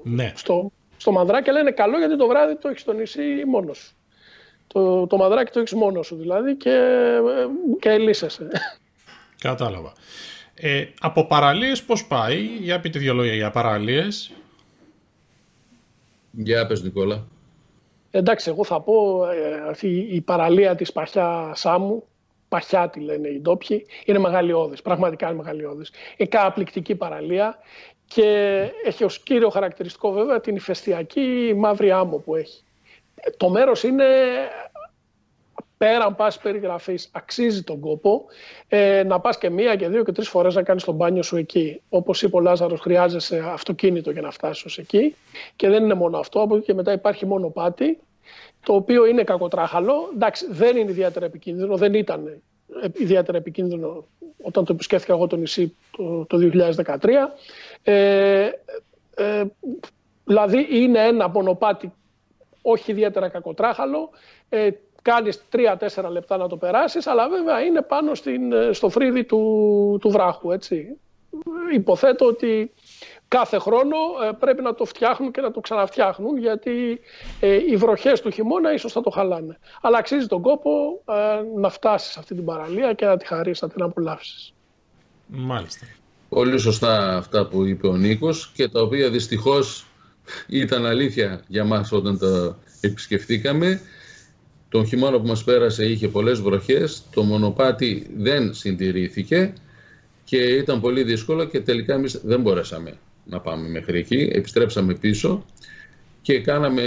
ναι. 0.03 0.33
στο 0.35 0.73
στο 0.97 1.13
μανδράκι, 1.13 1.51
αλλά 1.51 1.61
είναι 1.61 1.71
καλό 1.71 1.99
γιατί 1.99 2.17
το 2.17 2.27
βράδυ 2.27 2.57
το 2.57 2.69
έχεις 2.69 2.81
στο 2.81 2.93
νησί 2.93 3.45
μόνος 3.47 3.79
σου. 3.79 3.95
Το, 4.67 5.07
το 5.07 5.17
μανδράκι 5.17 5.53
το 5.53 5.59
έχεις 5.59 5.73
μόνος 5.73 6.07
σου 6.07 6.17
δηλαδή 6.17 6.57
και, 6.57 6.99
και 7.81 7.89
ελίσσεσαι. 7.89 8.49
Κατάλαβα. 9.49 9.93
Ε, 10.55 10.85
από 11.01 11.27
παραλίες 11.27 11.83
πώς 11.83 12.07
πάει, 12.07 12.41
για 12.61 12.81
πείτε 12.81 12.99
δύο 12.99 13.15
λόγια 13.15 13.35
για 13.35 13.51
παραλίες. 13.51 14.33
Για 16.31 16.67
πες 16.67 16.83
Νικόλα. 16.83 17.27
Εντάξει, 18.11 18.51
εγώ 18.51 18.65
θα 18.65 18.81
πω 18.81 19.27
ε, 19.31 19.69
αυτή 19.69 20.09
η 20.11 20.21
παραλία 20.21 20.75
της 20.75 20.93
Παχιά 20.93 21.53
Σάμου, 21.55 22.05
Παχιά 22.49 22.89
τη 22.89 23.01
λένε 23.01 23.29
οι 23.29 23.41
ντόπιοι, 23.41 23.87
είναι 24.05 24.19
μεγαλειώδης, 24.19 24.83
πραγματικά 24.83 25.27
είναι 25.27 25.37
μεγαλειώδης. 25.37 25.91
Είναι 26.17 26.29
καταπληκτική 26.29 26.95
παραλία 26.95 27.59
και 28.07 28.59
έχει 28.85 29.05
ως 29.05 29.19
κύριο 29.19 29.49
χαρακτηριστικό 29.49 30.13
βέβαια 30.13 30.41
την 30.41 30.57
ηφαιστειακή 30.57 31.53
μαύρη 31.57 31.91
άμμο 31.91 32.17
που 32.17 32.35
έχει. 32.35 32.63
Το 33.37 33.49
μέρος 33.49 33.83
είναι 33.83 34.05
πέραν 35.77 36.17
πάση 36.17 36.41
περιγραφής, 36.41 37.09
αξίζει 37.13 37.63
τον 37.63 37.81
κόπο 37.81 38.25
ε, 38.69 39.03
να 39.03 39.21
πας 39.21 39.39
και 39.39 39.51
μία 39.51 39.77
και 39.77 39.89
δύο 39.89 40.05
και 40.05 40.13
τρεις 40.13 40.29
φορές 40.29 40.55
να 40.55 40.63
κάνεις 40.63 40.85
τον 40.85 40.95
μπάνιο 40.95 41.23
σου 41.23 41.37
εκεί. 41.37 41.81
Όπως 41.89 42.23
είπε 42.23 42.37
ο 42.37 42.41
Λάζαρος, 42.41 42.81
χρειάζεσαι 42.81 43.45
αυτοκίνητο 43.47 44.11
για 44.11 44.21
να 44.21 44.31
φτάσεις 44.31 44.65
ως 44.65 44.79
εκεί. 44.79 45.15
Και 45.57 45.69
δεν 45.69 45.85
είναι 45.85 45.95
μόνο 45.95 46.19
αυτό, 46.19 46.41
από 46.41 46.57
εκεί 46.57 46.65
και 46.65 46.75
μετά 46.75 46.93
υπάρχει 46.93 47.27
μόνο 47.27 47.49
πάτη, 47.49 47.99
το 48.63 48.75
οποίο 48.75 49.07
είναι 49.07 49.25
κακοτράχαλο. 49.25 50.11
Εντάξει, 50.15 50.47
δεν 50.51 50.77
είναι 50.77 50.91
ιδιαίτερα 50.91 51.27
επικίνδυνο, 51.27 51.77
δεν 51.77 51.95
ήταν 51.95 52.43
ιδιαίτερα 52.93 53.39
επικίνδυνο 53.39 54.05
όταν 54.43 54.65
το 54.65 54.73
επισκέφθηκα 54.73 55.13
εγώ 55.13 55.27
το 55.27 55.37
νησί 55.37 55.77
το, 55.91 56.25
το 56.25 56.51
2013. 56.85 57.09
Ε, 57.83 58.51
ε, 59.15 59.45
δηλαδή 60.25 60.67
είναι 60.71 61.07
ένα 61.07 61.29
μονοπάτι 61.29 61.93
όχι 62.67 62.91
ιδιαίτερα 62.91 63.29
κακοτράχαλο, 63.29 64.11
ε, 64.49 64.71
κάνεις 65.03 65.43
3-4 65.53 66.11
λεπτά 66.11 66.37
να 66.37 66.49
το 66.49 66.57
περάσεις, 66.57 67.07
αλλά 67.07 67.29
βέβαια 67.29 67.61
είναι 67.61 67.83
πάνω 67.83 68.15
στην, 68.15 68.53
στο 68.73 68.89
φρύδι 68.89 69.25
του, 69.25 69.99
του 70.01 70.11
βράχου, 70.11 70.51
έτσι. 70.51 70.97
Υποθέτω 71.73 72.27
ότι 72.27 72.73
κάθε 73.39 73.59
χρόνο 73.59 73.97
ε, 74.29 74.31
πρέπει 74.39 74.63
να 74.63 74.75
το 74.75 74.85
φτιάχνουν 74.85 75.31
και 75.31 75.41
να 75.41 75.51
το 75.51 75.61
ξαναφτιάχνουν 75.61 76.39
γιατί 76.39 77.01
ε, 77.41 77.55
οι 77.71 77.77
βροχές 77.77 78.21
του 78.21 78.31
χειμώνα 78.31 78.75
ίσως 78.75 78.93
θα 78.93 79.01
το 79.01 79.11
χαλάνε. 79.11 79.59
Αλλά 79.81 79.99
αξίζει 79.99 80.27
τον 80.27 80.43
κόπο 80.43 80.71
ε, 81.09 81.61
να 81.61 81.69
φτάσεις 81.69 82.13
σε 82.13 82.19
αυτή 82.19 82.35
την 82.35 82.45
παραλία 82.45 82.93
και 82.93 83.05
να 83.05 83.17
τη 83.17 83.27
χαρίσεις, 83.27 83.63
να 83.63 83.69
την 83.69 83.83
απολαύσεις. 83.83 84.53
Μάλιστα. 85.27 85.87
Πολύ 86.29 86.59
σωστά 86.59 87.17
αυτά 87.17 87.47
που 87.47 87.65
είπε 87.65 87.87
ο 87.87 87.97
Νίκος 87.97 88.53
και 88.55 88.69
τα 88.69 88.81
οποία 88.81 89.11
δυστυχώς 89.11 89.87
ήταν 90.49 90.87
αλήθεια 90.87 91.45
για 91.49 91.65
μας 91.65 91.93
όταν 91.93 92.19
τα 92.19 92.59
επισκεφτήκαμε. 92.81 93.81
Τον 94.69 94.87
χειμώνα 94.87 95.21
που 95.21 95.27
μας 95.27 95.45
πέρασε 95.45 95.85
είχε 95.85 96.09
πολλές 96.09 96.41
βροχές, 96.41 97.03
το 97.15 97.23
μονοπάτι 97.23 98.11
δεν 98.17 98.55
συντηρήθηκε 98.55 99.53
και 100.25 100.37
ήταν 100.37 100.81
πολύ 100.81 101.03
δύσκολο 101.03 101.45
και 101.45 101.61
τελικά 101.61 101.95
εμείς 101.95 102.21
δεν 102.25 102.41
μπορέσαμε 102.41 102.99
να 103.25 103.41
πάμε 103.41 103.69
μέχρι 103.69 103.99
εκεί. 103.99 104.31
Επιστρέψαμε 104.33 104.95
πίσω 104.95 105.45
και 106.23 106.41
κάναμε 106.41 106.85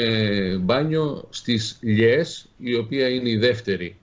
μπάνιο 0.61 1.27
στις 1.29 1.77
Λιές, 1.81 2.49
η 2.57 2.75
οποία 2.75 3.09
είναι 3.09 3.29
η 3.29 3.37
δεύτερη 3.37 3.95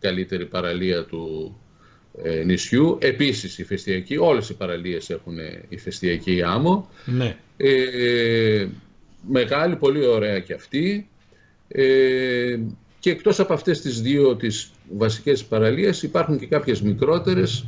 καλύτερη 0.00 0.46
παραλία 0.46 1.04
του 1.04 1.56
ε, 2.22 2.42
νησιού. 2.44 2.98
Επίσης 3.00 3.58
ηφαιστειακή, 3.58 4.16
όλες 4.16 4.48
οι 4.48 4.54
παραλίες 4.54 5.10
έχουν 5.10 5.36
ηφαιστειακή 5.68 6.42
άμμο. 6.42 6.88
Ναι. 7.04 7.36
Ε, 7.56 8.66
μεγάλη, 9.28 9.76
πολύ 9.76 10.06
ωραία 10.06 10.38
και 10.40 10.52
αυτή. 10.52 11.08
Ε, 11.68 12.58
και 12.98 13.10
εκτός 13.10 13.40
από 13.40 13.52
αυτές 13.52 13.80
τις 13.80 14.00
δύο 14.02 14.36
τις 14.36 14.70
βασικές 14.96 15.44
παραλίες 15.44 16.02
υπάρχουν 16.02 16.38
και 16.38 16.46
κάποιες 16.46 16.80
μικρότερες. 16.82 17.66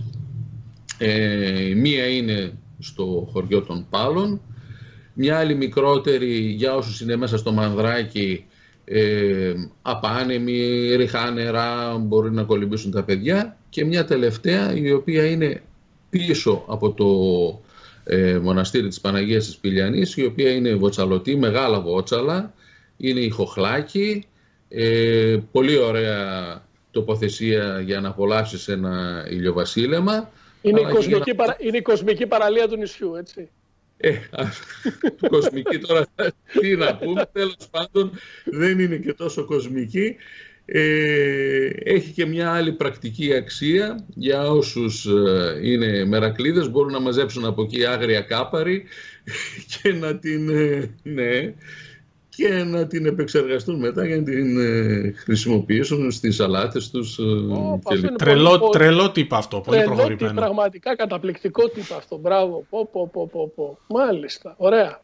Ε, 0.98 1.72
μία 1.76 2.06
είναι 2.06 2.52
στο 2.80 3.28
χωριό 3.32 3.62
των 3.62 3.86
Πάλων. 3.90 4.40
Μια 5.14 5.38
άλλη 5.38 5.54
μικρότερη 5.54 6.38
για 6.38 6.74
όσους 6.74 7.00
είναι 7.00 7.16
μέσα 7.16 7.38
στο 7.38 7.52
Μανδράκι 7.52 8.44
ε, 8.84 9.54
απάνεμη, 9.82 10.94
ριχά 10.96 11.30
νερά, 11.30 11.98
μπορεί 11.98 12.30
να 12.30 12.42
κολυμπήσουν 12.42 12.90
τα 12.90 13.02
παιδιά. 13.02 13.56
Και 13.68 13.84
μια 13.84 14.04
τελευταία 14.04 14.74
η 14.74 14.92
οποία 14.92 15.24
είναι 15.24 15.62
πίσω 16.10 16.64
από 16.66 16.92
το 16.92 17.06
ε, 18.04 18.38
μοναστήρι 18.38 18.88
της 18.88 19.00
Παναγίας 19.00 19.44
της 19.44 19.56
Πηλιανής 19.56 20.16
η 20.16 20.24
οποία 20.24 20.50
είναι 20.50 20.74
βοτσαλωτή, 20.74 21.36
μεγάλα 21.36 21.80
βότσαλα, 21.80 22.54
είναι 22.96 23.20
η 23.20 23.28
Χοχλάκη, 23.28 24.24
ε, 24.68 25.36
πολύ 25.52 25.76
ωραία 25.76 26.62
τοποθεσία 26.90 27.80
για 27.80 28.00
να 28.00 28.08
απολαύσεις 28.08 28.68
ένα 28.68 29.24
ηλιοβασίλεμα 29.30 30.30
είναι 30.62 30.80
η, 30.80 30.84
κοσμική 30.84 31.34
παρα... 31.34 31.56
είναι 31.58 31.76
η 31.76 31.82
κοσμική 31.82 32.26
παραλία 32.26 32.68
του 32.68 32.76
νησιού, 32.76 33.14
έτσι. 33.14 33.48
Ε, 33.96 34.12
κοσμική 35.28 35.78
τώρα, 35.78 36.06
τι 36.60 36.76
να 36.76 36.96
πούμε, 36.96 37.28
τέλος 37.32 37.68
πάντων 37.70 38.10
δεν 38.44 38.78
είναι 38.78 38.96
και 38.96 39.12
τόσο 39.12 39.44
κοσμική. 39.44 40.16
Ε, 40.72 41.70
έχει 41.84 42.12
και 42.12 42.26
μια 42.26 42.52
άλλη 42.52 42.72
πρακτική 42.72 43.34
αξία 43.34 44.06
για 44.14 44.50
όσους 44.50 45.06
ε, 45.06 45.58
είναι 45.62 46.04
μερακλείδες 46.04 46.70
μπορούν 46.70 46.92
να 46.92 47.00
μαζέψουν 47.00 47.44
από 47.44 47.62
εκεί 47.62 47.84
άγρια 47.84 48.20
κάπαρη 48.20 48.84
και 49.82 49.92
να 49.92 50.18
την... 50.18 50.48
Ε, 50.48 50.94
ναι, 51.02 51.54
και 52.40 52.64
να 52.64 52.86
την 52.86 53.06
επεξεργαστούν 53.06 53.78
μετά 53.78 54.06
για 54.06 54.16
να 54.16 54.22
την 54.22 54.60
ε, 54.60 55.10
χρησιμοποιήσουν 55.16 56.10
στις 56.10 56.34
σαλάτες 56.34 56.90
τους. 56.90 57.18
Oh, 57.20 57.78
τρελό, 58.16 58.58
πολύ, 58.58 58.72
τρελό 58.72 59.10
τύπο 59.10 59.36
αυτό, 59.36 59.60
πολύ 59.60 59.76
τρελό 59.76 59.94
προχωρημένο. 59.94 60.40
Πραγματικά 60.40 60.96
καταπληκτικό 60.96 61.68
τύπο 61.68 61.94
αυτό, 61.94 62.18
μπράβο. 62.18 62.64
Πω, 62.70 62.88
πω, 62.92 63.08
πω, 63.12 63.28
πω, 63.32 63.52
πω. 63.54 63.78
Μάλιστα, 63.88 64.54
ωραία. 64.58 65.02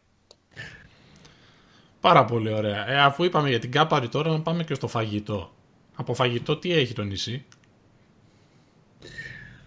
Πάρα 1.99 2.25
πολύ 2.25 2.53
ωραία. 2.53 2.91
Ε, 2.91 3.01
αφού 3.01 3.23
είπαμε 3.23 3.49
για 3.49 3.59
την 3.59 3.71
κάπαρη 3.71 4.07
τώρα, 4.07 4.31
να 4.31 4.41
πάμε 4.41 4.63
και 4.63 4.73
στο 4.73 4.87
φαγητό. 4.87 5.51
Από 5.95 6.13
φαγητό 6.13 6.57
τι 6.57 6.73
έχει 6.73 6.93
το 6.93 7.03
νησί; 7.03 7.45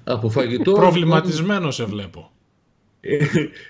Από 0.04 0.30
φαγητό... 0.30 0.72
Προβληματισμένο 0.72 1.70
σε 1.70 1.84
βλέπω. 1.84 2.30
Ε, 3.00 3.19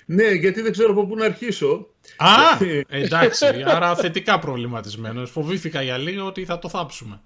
ναι, 0.07 0.31
γιατί 0.31 0.63
δεν 0.63 0.73
ξέρω 0.73 0.91
από 0.91 1.07
πού 1.07 1.17
να 1.17 1.25
αρχίσω. 1.25 1.89
Α, 2.17 2.65
εντάξει, 2.89 3.47
άρα 3.65 3.97
θετικά 3.97 4.39
προβληματισμένος. 4.39 5.31
Φοβήθηκα 5.31 5.83
για 5.83 5.99
λίγο 5.99 6.27
ότι 6.27 6.45
θα 6.45 6.59
το 6.59 6.69
θάψουμε. 6.69 7.21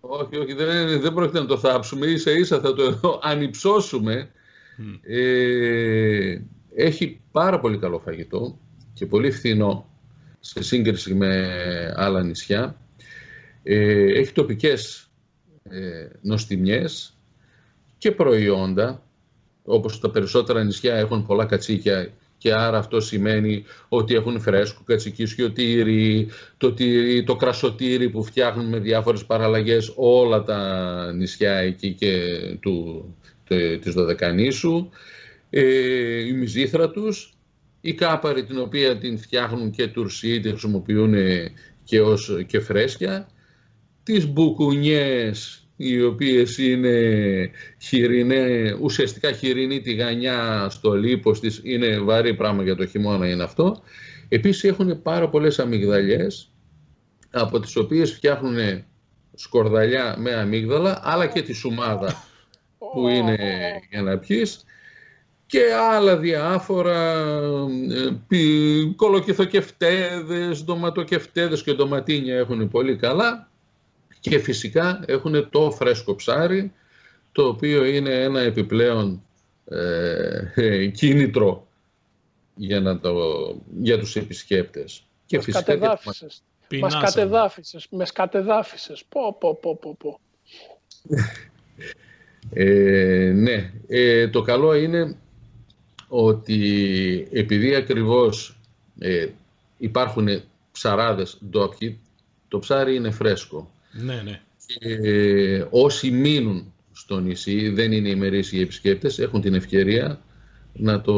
Όχι, 0.00 0.36
όχι, 0.36 0.52
δεν, 0.52 1.00
δεν 1.00 1.14
πρόκειται 1.14 1.38
να 1.38 1.46
το 1.46 1.58
θάψουμε. 1.58 2.06
Ίσα 2.06 2.30
ίσα 2.30 2.60
θα 2.60 2.74
το 2.74 3.00
ανυψώσουμε. 3.22 4.30
Ε, 5.02 6.38
έχει 6.74 7.20
πάρα 7.32 7.60
πολύ 7.60 7.78
καλό 7.78 7.98
φαγητό 7.98 8.58
και 8.92 9.06
πολύ 9.06 9.30
φθηνό 9.30 9.88
σε 10.40 10.62
σύγκριση 10.62 11.14
με 11.14 11.92
άλλα 11.96 12.22
νησιά. 12.22 12.76
Ε, 13.62 14.20
έχει 14.20 14.32
τοπικές 14.32 15.08
ε, 15.62 16.06
νοστιμιές 16.20 17.16
και 17.98 18.12
προϊόντα, 18.12 19.03
όπως 19.64 20.00
τα 20.00 20.10
περισσότερα 20.10 20.64
νησιά 20.64 20.94
έχουν 20.94 21.26
πολλά 21.26 21.44
κατσίκια 21.44 22.12
και 22.38 22.54
άρα 22.54 22.78
αυτό 22.78 23.00
σημαίνει 23.00 23.64
ότι 23.88 24.14
έχουν 24.14 24.40
φρέσκο 24.40 24.82
κατσικίσιο 24.86 25.50
τύρι, 25.50 26.28
το, 26.56 26.72
τύρι, 26.72 27.24
το 27.24 27.36
κρασοτήρι 27.36 28.10
που 28.10 28.24
φτιάχνουν 28.24 28.68
με 28.68 28.78
διάφορες 28.78 29.24
παραλλαγές 29.24 29.92
όλα 29.96 30.42
τα 30.42 31.12
νησιά 31.12 31.52
εκεί 31.52 31.92
και 31.92 32.20
του, 32.60 33.04
το, 33.48 33.78
της 33.78 33.92
Δωδεκανήσου, 33.92 34.88
ε, 35.50 36.26
η 36.26 36.32
μυζήθρα 36.32 36.90
τους, 36.90 37.32
η 37.80 37.94
κάπαρη 37.94 38.44
την 38.44 38.58
οποία 38.58 38.98
την 38.98 39.18
φτιάχνουν 39.18 39.70
και 39.70 39.88
τουρσί, 39.88 40.40
τη 40.40 40.48
χρησιμοποιούν 40.48 41.14
και, 41.84 42.00
ως, 42.00 42.44
και 42.46 42.60
φρέσκια, 42.60 43.28
τις 44.02 44.26
μπουκουνιές 44.26 45.63
οι 45.76 46.02
οποίες 46.02 46.58
είναι 46.58 47.10
χοιρινέ, 47.80 48.76
ουσιαστικά 48.80 49.32
χοιρινή 49.32 49.80
τηγανιά 49.80 50.66
στο 50.70 50.92
λίπος 50.92 51.40
της, 51.40 51.60
είναι 51.62 51.98
βαρύ 51.98 52.34
πράγμα 52.34 52.62
για 52.62 52.76
το 52.76 52.86
χειμώνα 52.86 53.28
είναι 53.28 53.42
αυτό. 53.42 53.82
Επίσης 54.28 54.64
έχουν 54.64 55.02
πάρα 55.02 55.28
πολλές 55.28 55.58
αμυγδαλιές, 55.58 56.52
από 57.30 57.60
τις 57.60 57.76
οποίες 57.76 58.12
φτιάχνουν 58.12 58.84
σκορδαλιά 59.34 60.16
με 60.18 60.34
αμύγδαλα, 60.34 61.00
αλλά 61.02 61.26
και 61.26 61.42
τη 61.42 61.52
σουμάδα 61.52 62.24
που 62.78 63.08
είναι 63.08 63.36
για 63.90 64.02
να 64.02 64.18
πιείς 64.18 64.64
και 65.46 65.62
άλλα 65.92 66.16
διάφορα 66.16 67.22
ε, 68.28 68.92
κολοκυθοκευτέδες, 68.96 70.64
ντοματοκευτέδες 70.64 71.62
και 71.62 71.72
ντοματίνια 71.72 72.36
έχουν 72.36 72.68
πολύ 72.68 72.96
καλά 72.96 73.48
και 74.30 74.38
φυσικά 74.38 75.00
έχουν 75.06 75.50
το 75.50 75.70
φρέσκο 75.70 76.14
ψάρι, 76.14 76.72
το 77.32 77.46
οποίο 77.46 77.84
είναι 77.84 78.22
ένα 78.22 78.40
επιπλέον 78.40 79.22
ε, 79.64 80.86
κίνητρο 80.98 81.66
για, 82.54 82.80
να 82.80 83.00
το, 83.00 83.14
για 83.80 83.98
τους 83.98 84.16
επισκέπτες. 84.16 85.02
Και 85.26 85.36
Μας 85.36 85.44
φυσικά 85.44 85.64
κατεδάφισες. 85.64 86.42
Και... 86.68 86.78
Μας 86.78 86.98
κατεδάφισες. 86.98 87.86
Μες 87.90 88.08
σκατεδάφισες. 88.08 89.04
Πω, 89.08 89.36
πω, 89.40 89.54
πω, 89.54 89.76
πω, 89.76 89.96
πω. 89.98 90.20
ε, 92.62 93.32
ναι. 93.34 93.72
Ε, 93.88 94.28
το 94.28 94.42
καλό 94.42 94.74
είναι 94.74 95.16
ότι 96.08 97.28
επειδή 97.32 97.74
ακριβώς 97.74 98.60
ε, 98.98 99.28
υπάρχουν 99.78 100.42
ψαράδες 100.72 101.38
ντόπιοι, 101.50 102.00
το 102.48 102.58
ψάρι 102.58 102.94
είναι 102.94 103.10
φρέσκο. 103.10 103.72
Ναι, 103.94 104.22
ναι. 104.24 104.40
Και 104.66 105.66
όσοι 105.70 106.10
μείνουν 106.10 106.72
στο 106.92 107.20
νησί, 107.20 107.68
δεν 107.68 107.92
είναι 107.92 108.08
ημερήσιοι 108.08 108.60
επισκέπτες, 108.62 109.18
έχουν 109.18 109.40
την 109.40 109.54
ευκαιρία 109.54 110.20
να 110.72 111.00
το 111.00 111.12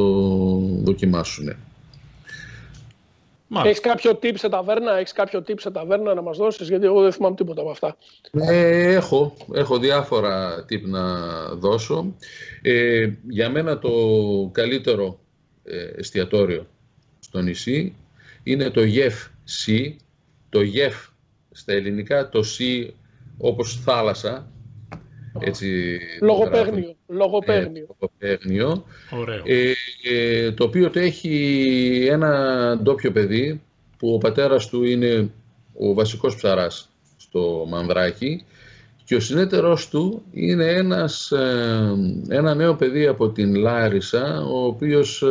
δοκιμάσουν. 0.59 1.57
Έχεις 3.65 3.81
κάποιο 3.81 4.19
tip 4.23 4.33
σε 4.35 4.49
ταβέρνα, 4.49 4.97
έχεις 4.99 5.13
κάποιο 5.13 5.45
tip 5.49 5.61
σε 5.61 5.71
ταβέρνα 5.71 6.15
να 6.15 6.23
μας 6.23 6.37
δώσεις, 6.37 6.69
γιατί 6.69 6.85
εγώ 6.85 7.03
δεν 7.03 7.13
θυμάμαι 7.13 7.35
τίποτα 7.35 7.61
από 7.61 7.71
αυτά. 7.71 7.97
Ε, 8.33 8.93
έχω, 8.93 9.37
έχω 9.53 9.79
διάφορα 9.79 10.65
tip 10.71 10.83
να 10.83 11.05
δώσω. 11.55 12.15
Ε, 12.63 13.11
για 13.29 13.51
μένα 13.51 13.79
το 13.79 13.91
καλύτερο 14.53 15.19
ε, 15.65 15.85
εστιατόριο 15.97 16.67
στο 17.21 17.41
νησί 17.41 17.95
είναι 18.43 18.71
το 18.71 18.85
Γεφ 18.85 19.27
C, 19.67 19.93
το 20.49 20.63
Γεφ 20.63 21.07
στα 21.57 21.73
ελληνικά 21.73 22.29
το 22.29 22.41
C 22.59 22.89
όπως 23.39 23.81
θάλασσα. 23.85 24.51
Έτσι, 25.39 25.99
λογοπαίγνιο. 26.21 26.97
Λογοπαίγνιο. 27.07 27.87
λογοπαίγνιο 27.89 28.85
ε, 29.45 29.73
ε, 30.03 30.53
το 30.53 30.65
οποίο 30.65 30.91
το 30.91 30.99
έχει 30.99 32.09
ένα 32.11 32.79
ντόπιο 32.83 33.13
παιδί 33.13 33.61
που 33.99 34.15
ο 34.15 34.19
πατέρας 34.19 34.69
του 34.69 34.85
είναι 34.85 35.31
ο 35.79 35.95
βασικός 35.95 36.37
ψαράς 36.37 36.89
στο 37.17 37.67
Μανδράκι 37.69 38.45
και 39.05 39.15
ο 39.15 39.21
συνέτερος 39.21 39.89
του 39.89 40.23
είναι 40.33 40.67
ένας, 40.67 41.31
ε, 41.31 41.95
ένα 42.29 42.55
νέο 42.55 42.75
παιδί 42.75 43.07
από 43.07 43.29
την 43.29 43.55
Λάρισα 43.55 44.45
ο 44.45 44.67
οποίος 44.67 45.25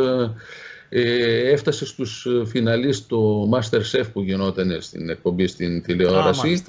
ε, 0.88 1.50
έφτασε 1.50 1.86
στους 1.86 2.26
ε, 2.26 2.44
φιναλίστ 2.46 3.02
στο 3.02 3.48
Masterchef 3.52 4.04
που 4.12 4.22
γινόταν 4.22 4.80
στην 4.80 5.08
εκπομπή 5.08 5.46
στην 5.46 5.82
τηλεόραση. 5.82 6.64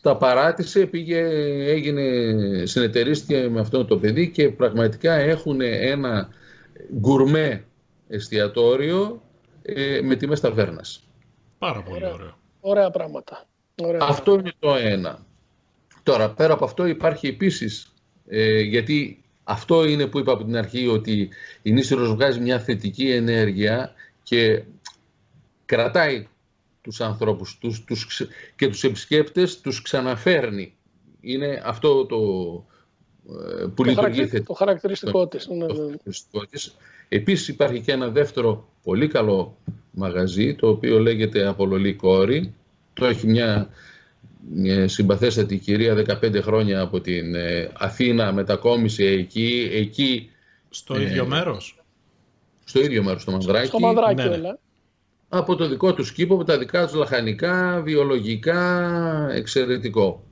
τα 0.00 0.16
παράτησε, 0.16 0.86
πήγε, 0.86 1.18
έγινε, 1.70 2.02
συνεταιρίστηκε 2.66 3.48
με 3.48 3.60
αυτό 3.60 3.84
το 3.84 3.98
παιδί 3.98 4.30
και 4.30 4.48
πραγματικά 4.48 5.14
έχουν 5.14 5.60
ένα 5.60 6.28
γκουρμέ 6.98 7.64
εστιατόριο 8.08 9.22
ε, 9.62 10.00
με 10.02 10.14
τιμές 10.16 10.40
ταβέρνας. 10.40 11.02
Πάρα 11.58 11.82
πολύ 11.82 12.04
ωραίο. 12.04 12.38
Ωραία 12.60 12.90
πράγματα. 12.90 13.46
Ωραία. 13.82 14.00
Αυτό 14.02 14.32
είναι 14.32 14.52
το 14.58 14.74
ένα. 14.74 15.26
Τώρα, 16.02 16.30
πέρα 16.30 16.52
από 16.52 16.64
αυτό 16.64 16.86
υπάρχει 16.86 17.26
επίσης, 17.26 17.92
ε, 18.28 18.60
γιατί 18.60 19.22
αυτό 19.50 19.84
είναι 19.84 20.06
που 20.06 20.18
είπα 20.18 20.32
από 20.32 20.44
την 20.44 20.56
αρχή 20.56 20.86
ότι 20.86 21.28
η 21.62 21.72
Νήσιρος 21.72 22.14
βγάζει 22.14 22.40
μια 22.40 22.58
θετική 22.58 23.10
ενέργεια 23.10 23.92
και 24.22 24.62
κρατάει 25.66 26.26
τους 26.80 27.00
ανθρώπους 27.00 27.58
τους, 27.58 27.84
τους, 27.84 28.26
και 28.56 28.68
τους 28.68 28.84
επισκέπτες 28.84 29.60
τους 29.60 29.82
ξαναφέρνει. 29.82 30.74
Είναι 31.20 31.62
αυτό 31.64 32.06
το 32.06 32.16
ε, 33.28 33.64
που 33.64 33.74
το 33.74 33.84
λειτουργεί 33.84 34.20
θετικά. 34.20 34.42
Το 34.42 34.52
χαρακτηριστικό 34.52 35.26
της. 35.26 35.48
Ναι, 35.48 35.66
το, 35.66 35.88
ναι. 35.88 36.46
της. 36.50 36.76
Επίσης 37.08 37.48
υπάρχει 37.48 37.80
και 37.80 37.92
ένα 37.92 38.08
δεύτερο 38.08 38.68
πολύ 38.82 39.08
καλό 39.08 39.56
μαγαζί 39.90 40.54
το 40.54 40.68
οποίο 40.68 40.98
λέγεται 40.98 41.46
Απολολή 41.46 41.94
Κόρη. 41.94 42.54
Το 42.92 43.06
έχει 43.06 43.26
μια 43.26 43.68
μια 43.68 43.68
συμπαθέστατη 44.86 45.56
κυρία 45.56 46.04
15 46.22 46.42
χρόνια 46.42 46.80
από 46.80 47.00
την 47.00 47.34
ε, 47.34 47.70
Αθήνα 47.78 48.32
μετακόμισε 48.32 49.04
εκεί. 49.04 49.70
εκεί 49.72 50.30
στο 50.70 50.96
ε, 50.96 51.02
ίδιο 51.02 51.26
μέρος; 51.26 51.84
Στο 52.64 52.80
ίδιο 52.80 53.02
μέρος, 53.02 53.22
στο 53.22 53.30
Μανδράκι. 53.30 53.66
Στο 53.66 53.78
Μανδράκι, 53.78 54.28
ναι, 54.28 54.36
ναι. 54.36 54.52
Από 55.28 55.56
το 55.56 55.68
δικό 55.68 55.94
του 55.94 56.04
κήπο, 56.14 56.34
από 56.34 56.44
τα 56.44 56.58
δικά 56.58 56.86
του 56.86 56.96
λαχανικά, 56.98 57.80
βιολογικά, 57.84 58.88
εξαιρετικό. 59.32 60.24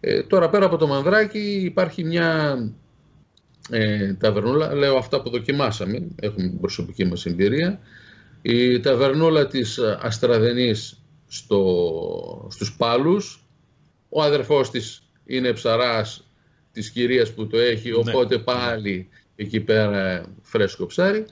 Ε, 0.00 0.22
τώρα 0.22 0.48
πέρα 0.50 0.66
από 0.66 0.76
το 0.76 0.86
Μανδράκι 0.86 1.60
υπάρχει 1.64 2.04
μια 2.04 2.58
ε, 3.70 4.14
ταβερνούλα, 4.14 4.74
λέω 4.74 4.96
αυτά 4.96 5.22
που 5.22 5.30
δοκιμάσαμε, 5.30 6.08
έχουμε 6.20 6.48
την 6.48 6.60
προσωπική 6.60 7.04
μας 7.04 7.26
εμπειρία. 7.26 7.80
Η 8.42 8.80
ταβερνούλα 8.80 9.46
της 9.46 9.78
Αστραδενής 10.00 10.99
στο, 11.32 12.48
στους 12.50 12.76
πάλους. 12.76 13.44
Ο 14.08 14.22
αδερφός 14.22 14.70
της 14.70 15.02
είναι 15.24 15.52
ψαράς 15.52 16.24
της 16.72 16.90
κυρίας 16.90 17.32
που 17.32 17.46
το 17.46 17.58
έχει, 17.58 17.90
ναι. 17.90 17.96
οπότε 17.96 18.38
πάλι 18.38 19.08
εκεί 19.36 19.60
πέρα 19.60 20.24
φρέσκο 20.42 20.86
ψάρι. 20.86 21.24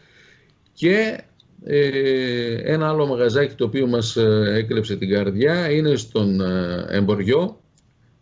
Και 0.72 1.20
ε, 1.64 2.72
ένα 2.72 2.88
άλλο 2.88 3.06
μαγαζάκι 3.06 3.54
το 3.54 3.64
οποίο 3.64 3.86
μας 3.86 4.16
ε, 4.16 4.52
έκλεψε 4.54 4.96
την 4.96 5.08
καρδιά 5.08 5.70
είναι 5.70 5.96
στον 5.96 6.40
ε, 6.40 6.86
Εμποριό, 6.88 7.60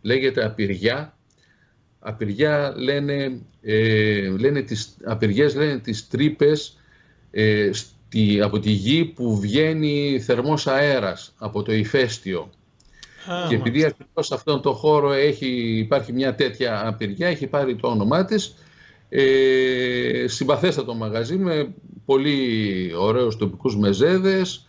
λέγεται 0.01 0.45
Απυριά. 0.45 1.17
Απυριά 1.99 2.73
λένε, 2.77 3.41
ε, 3.61 4.27
λένε 4.27 4.61
τις, 4.61 4.97
απυριές 5.03 5.55
λένε 5.55 5.79
τις 5.79 6.07
τρύπες 6.07 6.77
τη, 8.09 8.41
από 8.41 8.59
τη 8.59 8.71
γη 8.71 9.05
που 9.05 9.39
βγαίνει 9.39 10.19
θερμός 10.19 10.67
αέρας 10.67 11.33
από 11.37 11.63
το 11.63 11.73
ηφαίστειο. 11.73 12.49
και 13.49 13.55
επειδή 13.55 13.83
ακριβώς 13.83 14.27
σε 14.27 14.33
αυτόν 14.33 14.61
τον 14.61 14.73
χώρο 14.73 15.11
έχει, 15.11 15.77
υπάρχει 15.77 16.13
μια 16.13 16.35
τέτοια 16.35 16.87
απειριά, 16.87 17.27
έχει 17.27 17.47
πάρει 17.47 17.75
το 17.75 17.87
όνομά 17.87 18.25
της, 18.25 18.55
ε, 19.09 20.25
συμπαθέστατο 20.27 20.93
μαγαζί 20.93 21.37
με 21.37 21.73
πολύ 22.05 22.91
ωραίους 22.97 23.35
τοπικούς 23.35 23.77
μεζέδες 23.77 24.65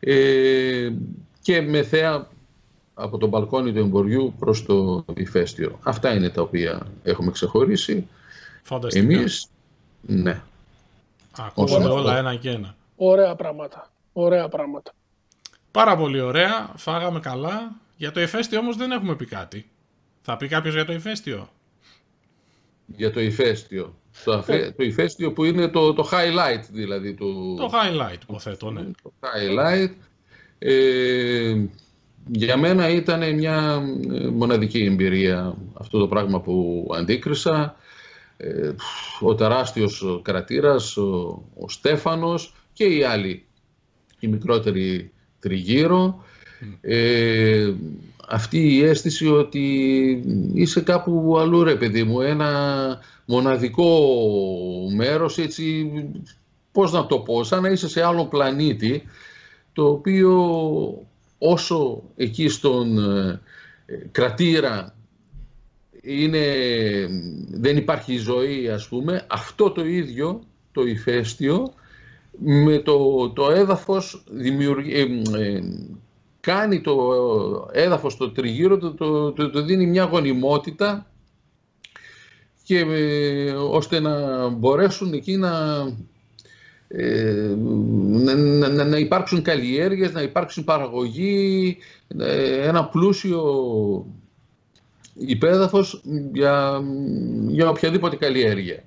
ε, 0.00 0.90
και 1.42 1.60
με 1.60 1.82
θέα 1.82 2.28
από 2.94 3.18
το 3.18 3.26
μπαλκόνι 3.26 3.72
του 3.72 3.78
εμποριού 3.78 4.34
προς 4.38 4.64
το 4.64 5.04
ηφαίστειο. 5.14 5.78
Αυτά 5.82 6.14
είναι 6.14 6.28
τα 6.28 6.42
οποία 6.42 6.86
έχουμε 7.02 7.30
ξεχωρίσει. 7.30 8.06
Φανταστικά. 8.62 9.04
Εμείς, 9.04 9.46
ναι. 10.00 10.42
Ακούγονται 11.38 11.88
όλα 11.88 12.18
ένα 12.18 12.36
και 12.36 12.50
ένα. 12.50 12.74
Ωραία 12.96 13.34
πράγματα. 13.34 13.90
Ωραία 14.12 14.48
πράγματα. 14.48 14.92
Πάρα 15.70 15.96
πολύ 15.96 16.20
ωραία. 16.20 16.72
Φάγαμε 16.76 17.20
καλά. 17.20 17.80
Για 17.96 18.12
το 18.12 18.20
ηφαίστειο 18.20 18.58
όμως 18.58 18.76
δεν 18.76 18.90
έχουμε 18.90 19.16
πει 19.16 19.26
κάτι. 19.26 19.70
Θα 20.22 20.36
πει 20.36 20.48
κάποιος 20.48 20.74
για 20.74 20.84
το 20.84 20.92
ηφαίστειο; 20.92 21.48
Για 22.86 23.12
το 23.12 23.20
ηφαίστειο. 23.20 23.94
Το, 24.24 24.32
αφέ, 24.32 24.74
το 24.76 24.84
ηφαίστειο 24.84 25.32
που 25.32 25.44
είναι 25.44 25.68
το, 25.68 25.92
το 25.92 26.08
highlight 26.12 26.64
δηλαδή. 26.70 27.14
Το, 27.14 27.54
το 27.54 27.70
highlight 27.72 28.22
υποθέτω, 28.22 28.70
ναι. 28.70 28.82
Το 29.02 29.12
highlight. 29.20 29.90
Ε, 30.58 31.64
για 32.26 32.56
μένα 32.56 32.88
ήταν 32.88 33.34
μια 33.34 33.82
ε, 34.12 34.26
μοναδική 34.26 34.84
εμπειρία 34.84 35.56
αυτό 35.72 35.98
το 35.98 36.08
πράγμα 36.08 36.40
που 36.40 36.86
αντίκρισα. 36.96 37.76
Ε, 38.44 38.74
ο 39.20 39.34
τεράστιος 39.34 40.20
κρατήρας, 40.22 40.96
ο, 40.96 41.42
ο 41.58 41.68
Στέφανος 41.68 42.54
και 42.72 42.84
οι 42.84 43.02
άλλοι, 43.02 43.44
οι 44.20 44.26
μικρότεροι 44.26 45.12
τριγύρω. 45.40 46.24
Ε, 46.80 47.72
αυτή 48.28 48.74
η 48.76 48.82
αίσθηση 48.82 49.28
ότι 49.28 49.64
είσαι 50.54 50.80
κάπου 50.80 51.38
αλλού 51.38 51.64
ρε 51.64 51.74
παιδί 51.74 52.02
μου, 52.02 52.20
ένα 52.20 52.50
μοναδικό 53.24 53.88
μέρος 54.96 55.38
έτσι, 55.38 55.92
πώς 56.72 56.92
να 56.92 57.06
το 57.06 57.18
πω, 57.18 57.44
σαν 57.44 57.62
να 57.62 57.68
είσαι 57.68 57.88
σε 57.88 58.02
άλλο 58.02 58.26
πλανήτη, 58.26 59.02
το 59.72 59.88
οποίο 59.88 60.32
όσο 61.38 62.02
εκεί 62.16 62.48
στον 62.48 62.98
ε, 62.98 63.40
κρατήρα 64.12 64.94
είναι, 66.02 66.44
δεν 67.50 67.76
υπάρχει 67.76 68.16
ζωή 68.16 68.68
ας 68.68 68.88
πούμε, 68.88 69.26
αυτό 69.30 69.70
το 69.70 69.84
ίδιο 69.84 70.42
το 70.72 70.82
ηφαίστειο 70.82 71.72
με 72.38 72.78
το, 72.78 73.28
το 73.30 73.50
έδαφος 73.50 74.24
δημιουργεί, 74.30 74.94
ε, 74.94 75.00
ε, 75.42 75.62
κάνει 76.40 76.80
το 76.80 76.98
έδαφος 77.72 78.16
το 78.16 78.30
τριγύρω, 78.30 78.78
το, 78.78 78.92
το, 79.32 79.50
το, 79.50 79.62
δίνει 79.62 79.86
μια 79.86 80.04
γονιμότητα 80.04 81.06
και 82.64 82.84
ώστε 83.70 84.00
να 84.00 84.48
μπορέσουν 84.48 85.12
εκεί 85.12 85.36
να, 85.36 85.82
ε, 86.88 87.54
να, 87.56 88.84
να, 88.84 88.96
υπάρξουν 88.96 89.42
καλλιέργειες, 89.42 90.12
να 90.12 90.22
υπάρξουν 90.22 90.64
παραγωγή, 90.64 91.76
ε, 92.18 92.68
ένα 92.68 92.84
πλούσιο 92.84 93.42
υπέδαφος 95.14 96.02
για, 96.32 96.82
για 97.48 97.68
οποιαδήποτε 97.68 98.16
καλλιέργεια. 98.16 98.84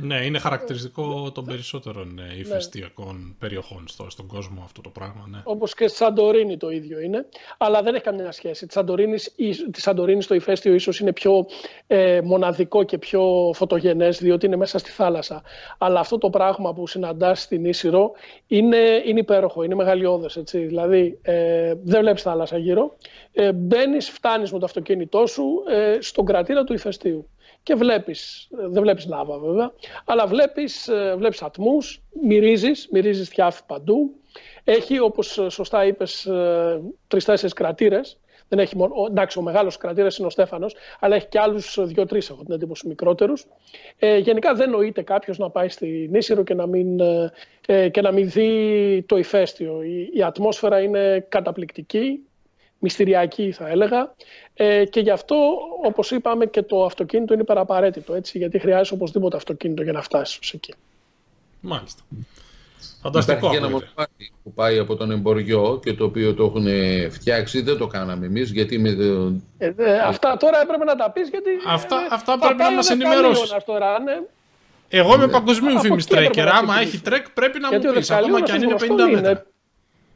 Ναι, 0.00 0.24
είναι 0.24 0.38
χαρακτηριστικό 0.38 1.32
των 1.32 1.44
περισσότερων 1.44 2.18
ε, 2.18 2.22
ναι. 2.22 2.34
ηφαιστειακών 2.34 3.36
περιοχών 3.38 3.84
στο, 3.88 4.10
στον 4.10 4.26
κόσμο 4.26 4.62
αυτό 4.64 4.80
το 4.80 4.88
πράγμα. 4.88 5.26
Ναι. 5.30 5.38
Όπως 5.44 5.74
και 5.74 5.88
στη 5.88 5.96
Σαντορίνη 5.96 6.56
το 6.56 6.70
ίδιο 6.70 7.00
είναι. 7.00 7.26
Αλλά 7.58 7.82
δεν 7.82 7.94
έχει 7.94 8.04
καμία 8.04 8.32
σχέση. 8.32 8.66
Της 8.66 8.74
Σαντορίνης, 8.74 9.34
της 9.70 9.82
Σαντορίνης 9.82 10.26
το 10.26 10.34
ηφαίστειο 10.34 10.74
ίσως 10.74 11.00
είναι 11.00 11.12
πιο 11.12 11.46
ε, 11.86 12.20
μοναδικό 12.24 12.82
και 12.82 12.98
πιο 12.98 13.52
φωτογενές, 13.54 14.18
διότι 14.18 14.46
είναι 14.46 14.56
μέσα 14.56 14.78
στη 14.78 14.90
θάλασσα. 14.90 15.42
Αλλά 15.78 16.00
αυτό 16.00 16.18
το 16.18 16.30
πράγμα 16.30 16.74
που 16.74 16.86
συναντάς 16.86 17.42
στην 17.42 17.64
Ίσυρο 17.64 18.12
είναι, 18.46 19.02
είναι 19.04 19.20
υπέροχο, 19.20 19.62
είναι 19.62 19.74
μεγαλειώδες. 19.74 20.42
Δηλαδή, 20.44 21.18
ε, 21.22 21.74
δεν 21.82 22.00
βλέπεις 22.00 22.22
θάλασσα 22.22 22.58
γύρω. 22.58 22.96
Ε, 23.32 23.52
Μπαίνεις, 23.52 24.10
φτάνεις 24.10 24.52
με 24.52 24.58
το 24.58 24.64
αυτοκίνητό 24.64 25.26
σου 25.26 25.44
ε, 25.68 25.98
στον 26.00 26.24
κρατήρα 26.24 26.64
του 26.64 26.72
ηφαιστείου 26.72 27.28
και 27.62 27.74
βλέπεις, 27.74 28.48
δεν 28.50 28.82
βλέπεις 28.82 29.06
λάβα 29.06 29.38
βέβαια, 29.38 29.72
αλλά 30.04 30.26
βλέπεις, 30.26 30.88
ε, 30.88 31.14
βλέπεις 31.16 31.42
ατμούς, 31.42 32.02
μυρίζεις, 32.22 32.88
μυρίζεις 32.90 33.28
θιάφη 33.28 33.62
παντού. 33.66 34.14
Έχει, 34.64 34.98
όπως 34.98 35.40
σωστά 35.48 35.84
είπες, 35.84 36.26
ε, 36.26 36.80
τρεις-τέσσερις 37.08 37.52
κρατήρες. 37.52 38.18
Δεν 38.48 38.58
έχει 38.58 38.76
μόνο, 38.76 38.92
εντάξει, 39.08 39.38
ο 39.38 39.42
μεγάλος 39.42 39.76
κρατήρας 39.76 40.16
είναι 40.16 40.26
ο 40.26 40.30
Στέφανος, 40.30 40.74
αλλά 41.00 41.14
έχει 41.14 41.26
και 41.26 41.38
άλλους 41.38 41.78
δύο-τρεις, 41.80 42.30
έχω 42.30 42.42
την 42.44 42.54
εντύπωση, 42.54 42.88
μικρότερους. 42.88 43.46
Ε, 43.98 44.16
γενικά 44.16 44.54
δεν 44.54 44.70
νοείται 44.70 45.02
κάποιος 45.02 45.38
να 45.38 45.50
πάει 45.50 45.68
στη 45.68 46.08
Νήσιρο 46.10 46.42
και 46.42 46.54
να 46.54 46.66
μην, 46.66 47.00
ε, 47.66 47.88
και 47.88 48.00
να 48.00 48.12
μην 48.12 48.30
δει 48.30 49.04
το 49.06 49.16
ηφαίστειο. 49.16 49.82
Η, 49.82 50.10
η 50.12 50.22
ατμόσφαιρα 50.22 50.80
είναι 50.80 51.26
καταπληκτική, 51.28 52.24
μυστηριακή 52.80 53.52
θα 53.52 53.68
έλεγα 53.68 54.14
ε, 54.54 54.84
και 54.84 55.00
γι' 55.00 55.10
αυτό 55.10 55.36
όπως 55.84 56.10
είπαμε 56.10 56.46
και 56.46 56.62
το 56.62 56.84
αυτοκίνητο 56.84 57.34
είναι 57.34 57.44
παραπαραίτητο 57.44 58.14
έτσι, 58.14 58.38
γιατί 58.38 58.58
χρειάζεται 58.58 58.94
οπωσδήποτε 58.94 59.36
αυτοκίνητο 59.36 59.82
για 59.82 59.92
να 59.92 60.02
φτάσεις 60.02 60.52
εκεί. 60.52 60.74
Μάλιστα. 61.60 62.02
Φανταστικό. 63.02 63.38
Υπάρχει 63.38 63.56
ένα 63.56 63.68
μονοπάτι 63.68 64.32
που 64.42 64.52
πάει 64.52 64.78
από 64.78 64.96
τον 64.96 65.10
Εμπορειό 65.10 65.80
και 65.82 65.94
το 65.94 66.04
οποίο 66.04 66.34
το 66.34 66.44
έχουν 66.44 66.66
φτιάξει, 67.10 67.60
δεν 67.60 67.76
το 67.76 67.86
κάναμε 67.86 68.26
εμείς. 68.26 68.50
Γιατί 68.50 68.78
με 68.78 68.92
το... 68.92 69.32
ε, 69.58 69.98
αυτά 69.98 70.36
τώρα 70.36 70.60
έπρεπε 70.62 70.84
να 70.84 70.96
τα 70.96 71.10
πεις 71.10 71.28
γιατί. 71.28 71.50
Αυτά, 71.66 71.96
ε, 71.96 72.08
αυτά 72.10 72.38
πρέπει 72.38 72.56
να 72.56 72.72
μας 72.72 72.90
ενημερώσεις. 72.90 73.50
Ναι. 74.04 74.20
Εγώ 74.88 75.14
είμαι 75.14 75.28
παγκοσμίου 75.28 75.78
φήμης 75.78 76.06
trekker. 76.06 76.48
Άμα 76.48 76.80
έχει 76.80 77.00
trek 77.00 77.30
πρέπει 77.30 77.58
να 77.60 77.72
μου 77.72 77.92
πεις 77.94 78.10
ακόμα 78.10 78.42
και 78.42 78.52
αν 78.52 78.62
είναι 78.62 78.74
50 78.78 79.10
μέτρα. 79.12 79.46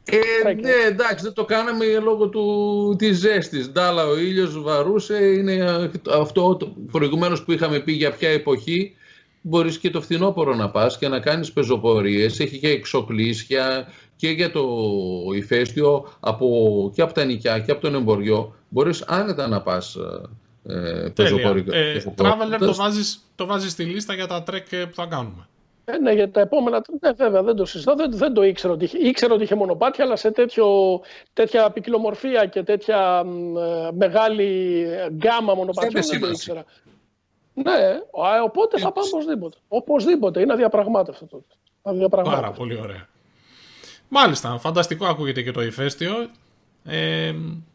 Ε, 0.09 0.53
ναι, 0.53 0.71
εντάξει, 0.87 1.23
δεν 1.23 1.33
το 1.33 1.45
κάναμε 1.45 1.85
λόγω 1.85 2.27
του, 2.27 2.95
της 2.97 3.17
ζέστης. 3.17 3.69
Ντάλα 3.69 4.05
ο 4.05 4.17
ήλιος 4.17 4.61
βαρούσε, 4.61 5.25
είναι 5.25 5.89
αυτό 6.11 6.57
προηγουμένως 6.91 7.43
που 7.43 7.51
είχαμε 7.51 7.79
πει 7.79 7.91
για 7.91 8.11
ποια 8.11 8.29
εποχή. 8.29 8.95
Μπορείς 9.41 9.77
και 9.77 9.89
το 9.89 10.01
φθινόπωρο 10.01 10.55
να 10.55 10.69
πας 10.69 10.97
και 10.97 11.07
να 11.07 11.19
κάνεις 11.19 11.51
πεζοπορίες, 11.51 12.39
έχει 12.39 12.59
και 12.59 12.69
εξοπλίσια 12.69 13.87
και 14.15 14.29
για 14.29 14.51
το 14.51 14.67
ηφαίστειο 15.35 16.13
από, 16.19 16.91
και 16.95 17.01
από 17.01 17.13
τα 17.13 17.23
Νικιά 17.23 17.59
και 17.59 17.71
από 17.71 17.81
τον 17.81 17.95
Εμπορειό. 17.95 18.55
Μπορείς 18.69 19.01
άνετα 19.01 19.47
να 19.47 19.61
πας 19.61 19.97
ε, 20.63 21.09
πεζοπορικό. 21.15 21.75
Ε, 21.75 22.03
traveler 22.17 22.57
το 22.59 22.73
βάζεις, 22.73 23.19
το 23.35 23.45
βάζεις 23.45 23.71
στη 23.71 23.83
λίστα 23.83 24.13
για 24.13 24.27
τα 24.27 24.43
trek 24.43 24.67
που 24.69 24.95
θα 24.95 25.05
κάνουμε. 25.05 25.47
Ε, 25.85 25.97
ναι, 25.97 26.11
για 26.11 26.31
τα 26.31 26.41
επόμενα. 26.41 26.81
Ναι, 27.01 27.11
βέβαια, 27.11 27.43
δεν 27.43 27.55
το 27.55 27.65
συζητώ. 27.65 27.95
Δεν, 27.95 28.17
δεν 28.17 28.33
το 28.33 28.43
ήξερα 28.43 28.73
ότι 28.73 28.83
είχε. 28.83 28.97
Ήξερα 28.97 29.33
ότι 29.33 29.43
είχε 29.43 29.55
μονοπάτια, 29.55 30.03
αλλά 30.03 30.15
σε 30.15 30.31
τέτοιο, 30.31 30.99
τέτοια 31.33 31.71
ποικιλομορφία 31.71 32.45
και 32.45 32.63
τέτοια 32.63 33.23
ε, 33.57 33.91
μεγάλη 33.91 34.87
γκάμα 35.11 35.53
μονοπατιών 35.53 36.03
δεν 36.03 36.19
το 36.19 36.27
ήξερα. 36.27 36.65
Ναι, 37.53 37.99
οπότε 38.43 38.79
θα 38.79 38.91
πάω 38.91 39.03
οπωσδήποτε. 39.13 39.57
Οπωσδήποτε. 39.67 40.41
Είναι 40.41 40.53
αδιαπραγμάτευτο 40.53 41.25
τότε. 41.25 41.55
Αδιαπραγμάτευτο. 41.81 42.45
Πάρα 42.45 42.57
πολύ 42.57 42.79
ωραία. 42.79 43.07
Μάλιστα, 44.07 44.57
φανταστικό 44.57 45.05
ακούγεται 45.05 45.41
και 45.41 45.51
το 45.51 45.61
ηφαίστειο. 45.61 46.29
Ε, 46.83 47.33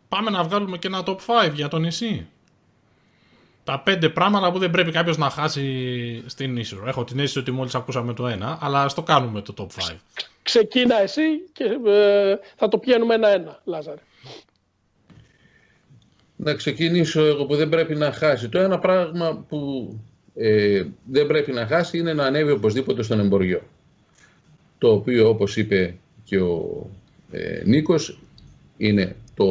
πάμε 0.09 0.31
να 0.31 0.43
βγάλουμε 0.43 0.79
και 0.79 0.87
ένα 0.87 1.03
top 1.07 1.17
5 1.47 1.53
για 1.55 1.69
το 1.69 1.79
νησί 1.79 2.29
τα 3.71 3.81
πέντε 3.81 4.09
πράγματα 4.09 4.53
που 4.53 4.59
δεν 4.59 4.71
πρέπει 4.71 4.91
κάποιος 4.91 5.19
να 5.19 5.31
χάσει 5.31 6.23
στην 6.27 6.57
Ίσρο. 6.57 6.89
Έχω 6.89 7.05
την 7.05 7.19
αίσθηση 7.19 7.39
ότι 7.39 7.51
μόλις 7.51 7.75
ακούσαμε 7.75 8.15
το 8.15 8.27
ένα, 8.27 8.59
αλλά 8.61 8.83
ας 8.83 8.95
το 8.95 9.03
κάνουμε 9.03 9.41
το 9.41 9.55
top 9.59 9.93
5. 9.93 9.97
Ξεκίνα 10.43 11.01
εσύ 11.01 11.23
και 11.53 11.65
ε, 11.87 12.37
θα 12.57 12.69
το 12.69 12.79
πιάνουμε 12.79 13.15
ένα-ένα, 13.15 13.61
Λάζαρε. 13.65 14.01
Να 16.37 16.55
ξεκινήσω 16.55 17.25
εγώ 17.25 17.47
που 17.47 17.57
δεν 17.57 17.69
πρέπει 17.69 17.95
να 17.95 18.13
χάσει. 18.13 18.49
Το 18.49 18.59
ένα 18.59 18.79
πράγμα 18.79 19.45
που 19.49 19.91
ε, 20.35 20.85
δεν 21.05 21.27
πρέπει 21.27 21.53
να 21.53 21.67
χάσει 21.67 21.99
είναι 21.99 22.13
να 22.13 22.25
ανέβει 22.25 22.51
οπωσδήποτε 22.51 23.03
στον 23.03 23.21
εμποριό. 23.21 23.63
Το 24.79 24.93
οποίο 24.93 25.29
όπως 25.29 25.57
είπε 25.57 25.95
και 26.25 26.41
ο 26.41 26.87
ε, 27.31 27.63
Νίκος 27.65 28.19
είναι 28.77 29.17
το, 29.37 29.47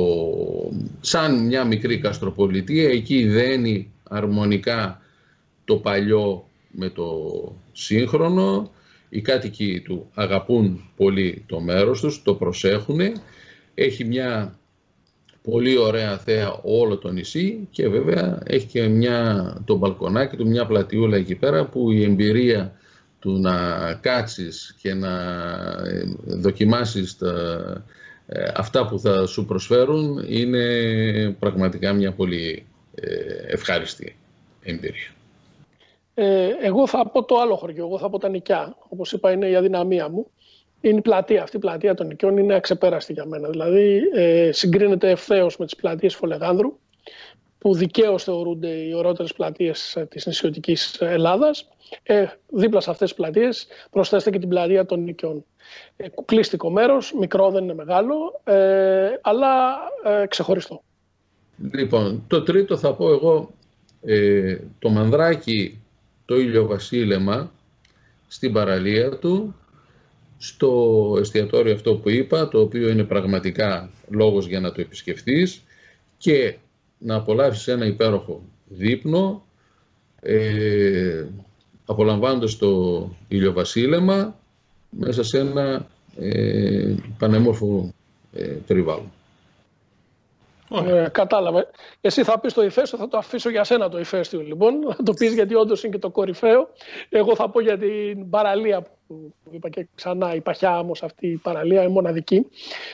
σαν 1.01 1.45
μια 1.45 1.63
μικρή 1.63 1.99
καστροπολιτεία. 1.99 2.89
Εκεί 2.89 3.27
δένει 3.27 3.91
αρμονικά 4.09 5.01
το 5.65 5.75
παλιό 5.75 6.49
με 6.71 6.89
το 6.89 7.05
σύγχρονο. 7.71 8.71
Οι 9.09 9.21
κάτοικοι 9.21 9.81
του 9.81 10.09
αγαπούν 10.13 10.89
πολύ 10.95 11.43
το 11.47 11.59
μέρος 11.59 12.01
τους, 12.01 12.21
το 12.23 12.33
προσέχουν. 12.33 12.99
Έχει 13.73 14.05
μια 14.05 14.59
πολύ 15.41 15.77
ωραία 15.77 16.17
θέα 16.17 16.59
όλο 16.63 16.97
το 16.97 17.11
νησί 17.11 17.67
και 17.71 17.87
βέβαια 17.87 18.41
έχει 18.45 18.65
και 18.65 18.87
μια, 18.87 19.53
το 19.65 19.75
μπαλκονάκι 19.75 20.35
του, 20.35 20.47
μια 20.47 20.65
πλατιούλα 20.65 21.17
εκεί 21.17 21.35
πέρα 21.35 21.65
που 21.65 21.91
η 21.91 22.03
εμπειρία 22.03 22.73
του 23.19 23.39
να 23.39 23.93
κάτσεις 23.93 24.75
και 24.81 24.93
να 24.93 25.11
ε, 25.85 26.03
δοκιμάσεις 26.25 27.17
τα, 27.17 27.33
ε, 28.25 28.51
αυτά 28.55 28.87
που 28.87 28.99
θα 28.99 29.25
σου 29.25 29.45
προσφέρουν 29.45 30.25
είναι 30.27 30.65
πραγματικά 31.39 31.93
μια 31.93 32.11
πολύ 32.11 32.51
ε, 32.51 32.68
ευχάριστη 33.47 34.17
εμπειρία. 34.63 35.13
εγώ 36.61 36.87
θα 36.87 37.09
πω 37.09 37.23
το 37.23 37.39
άλλο 37.39 37.55
χωριό, 37.55 37.85
εγώ 37.85 37.97
θα 37.99 38.09
πω 38.09 38.17
τα 38.17 38.29
νοικιά. 38.29 38.75
Όπως 38.89 39.11
είπα 39.11 39.31
είναι 39.31 39.49
η 39.49 39.55
αδυναμία 39.55 40.09
μου. 40.09 40.27
Είναι 40.81 40.97
η 40.97 41.01
πλατεία, 41.01 41.43
αυτή 41.43 41.55
η 41.55 41.59
πλατεία 41.59 41.93
των 41.93 42.07
νοικιών 42.07 42.37
είναι 42.37 42.55
αξεπέραστη 42.55 43.13
για 43.13 43.25
μένα. 43.25 43.49
Δηλαδή 43.49 44.01
συγκρίνεται 44.49 45.09
ευθέως 45.09 45.57
με 45.57 45.65
τις 45.65 45.75
πλατείες 45.75 46.15
Φολεγάνδρου 46.15 46.77
που 47.59 47.73
δικαίως 47.73 48.23
θεωρούνται 48.23 48.67
οι 48.67 48.93
ωραιότερες 48.93 49.33
πλατείες 49.33 50.05
της 50.09 50.25
νησιωτικής 50.25 50.97
Ελλάδας. 51.01 51.67
Ε, 52.03 52.25
δίπλα 52.47 52.81
σε 52.81 52.89
αυτές 52.89 53.09
τις 53.09 53.17
πλατείες 53.17 53.67
προσθέστε 53.91 54.29
και 54.29 54.39
την 54.39 54.49
πλατεία 54.49 54.85
των 54.85 55.03
νοικιών. 55.03 55.45
Ε, 55.97 56.09
κουκλίστικο 56.09 56.69
μέρος, 56.69 57.13
μικρό 57.13 57.51
δεν 57.51 57.63
είναι 57.63 57.73
μεγάλο, 57.73 58.41
ε, 58.43 59.09
αλλά 59.21 59.77
ε, 60.03 60.25
ξεχωριστό. 60.27 60.83
Λοιπόν, 61.71 62.23
το 62.27 62.41
τρίτο 62.41 62.77
θα 62.77 62.93
πω 62.93 63.09
εγώ, 63.09 63.53
ε, 64.01 64.57
το 64.79 64.89
μανδράκι 64.89 65.81
το 66.25 66.39
ηλιοβασίλεμα 66.39 67.51
στην 68.27 68.53
παραλία 68.53 69.09
του, 69.09 69.55
στο 70.37 71.15
εστιατόριο 71.19 71.73
αυτό 71.73 71.95
που 71.95 72.09
είπα, 72.09 72.47
το 72.47 72.61
οποίο 72.61 72.89
είναι 72.89 73.03
πραγματικά 73.03 73.89
λόγος 74.09 74.47
για 74.47 74.59
να 74.59 74.71
το 74.71 74.81
επισκεφθείς 74.81 75.61
και 76.17 76.55
να 76.97 77.15
απολαύσεις 77.15 77.67
ένα 77.67 77.85
υπέροχο 77.85 78.43
δείπνο 78.67 79.45
ε, 80.21 81.25
απολαμβάνοντας 81.85 82.57
το 82.57 83.09
ηλιοβασίλεμα 83.27 84.39
μέσα 84.89 85.23
σε 85.23 85.39
ένα 85.39 85.87
ε, 86.19 86.95
πανέμορφο 87.17 87.93
ε, 88.33 88.43
περιβάλλον. 88.43 89.11
Ε, 90.69 91.07
κατάλαβε. 91.11 91.67
Εσύ 92.01 92.23
θα 92.23 92.39
πεις 92.39 92.53
το 92.53 92.63
ηφαίστειο, 92.63 92.97
θα 92.97 93.07
το 93.07 93.17
αφήσω 93.17 93.49
για 93.49 93.63
σένα 93.63 93.89
το 93.89 93.99
ηφαίστειο 93.99 94.39
λοιπόν. 94.39 94.73
Θα 94.97 95.03
το 95.03 95.13
πεις 95.13 95.33
γιατί 95.33 95.55
όντως 95.55 95.83
είναι 95.83 95.93
και 95.93 95.99
το 95.99 96.09
κορυφαίο. 96.09 96.69
Εγώ 97.09 97.35
θα 97.35 97.49
πω 97.49 97.61
για 97.61 97.77
την 97.77 98.29
παραλία 98.29 98.81
που 99.07 99.33
είπα 99.51 99.69
και 99.69 99.87
ξανά, 99.95 100.35
η 100.35 100.41
παχιά 100.41 100.79
όμως 100.79 101.03
αυτή 101.03 101.27
η 101.27 101.37
παραλία 101.37 101.81
είναι 101.81 101.91
μοναδική. 101.91 102.47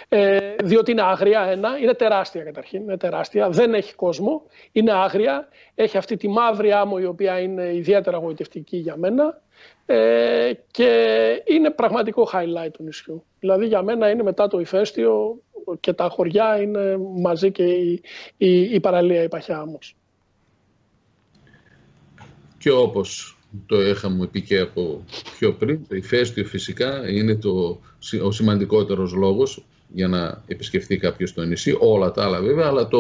Ε, 0.10 0.56
διότι 0.64 0.92
είναι 0.92 1.02
άγρια 1.02 1.42
ένα, 1.42 1.78
είναι 1.78 1.94
τεράστια 1.94 2.44
καταρχήν, 2.44 2.82
είναι 2.82 2.98
τεράστια, 2.98 3.50
δεν 3.50 3.74
έχει 3.74 3.96
κόσμο, 3.96 4.42
είναι 4.72 4.92
άγρια, 4.92 5.48
έχει 5.76 5.98
αυτή 5.98 6.18
τη 6.18 6.28
μαύρη 6.28 6.72
άμμο 6.72 6.96
η 7.00 7.06
οποία 7.06 7.40
είναι 7.40 7.76
ιδιαίτερα 7.76 8.18
γοητευτική 8.18 8.78
για 8.78 8.98
μένα 8.98 9.42
ε, 9.86 10.52
και 10.72 11.44
είναι 11.46 11.70
πραγματικό 11.70 12.30
highlight 12.34 12.72
του 12.72 12.84
νησιού. 12.84 13.24
Δηλαδή 13.40 13.66
για 13.66 13.82
μένα 13.82 14.10
είναι 14.10 14.24
μετά 14.24 14.48
το 14.48 14.60
ηφαίστειο 14.60 15.40
και 15.80 15.94
τα 15.94 16.10
χωριά 16.10 16.62
είναι 16.62 16.98
μαζί 17.22 17.52
και 17.52 17.64
η, 17.64 18.02
η, 18.38 18.62
η 18.62 18.80
παραλία 18.80 19.24
η 19.24 19.28
Παχιά 19.28 19.62
όμως. 19.62 19.96
Και 22.58 22.72
όπως 22.72 23.38
το 23.66 23.82
είχαμε 23.82 24.28
πει 24.28 24.42
και 24.42 24.60
από 24.60 25.04
πιο 25.38 25.54
πριν, 25.54 25.88
το 25.88 25.96
ηφαίστειο 25.96 26.46
φυσικά 26.46 27.10
είναι 27.10 27.36
το, 27.36 27.80
ο 28.24 28.32
σημαντικότερος 28.32 29.14
λόγος 29.14 29.66
για 29.94 30.08
να 30.08 30.44
επισκεφθεί 30.48 30.98
κάποιος 30.98 31.34
το 31.34 31.44
νησί, 31.44 31.76
όλα 31.80 32.12
τα 32.12 32.24
άλλα 32.24 32.42
βέβαια, 32.42 32.68
αλλά 32.68 32.88
το, 32.88 33.00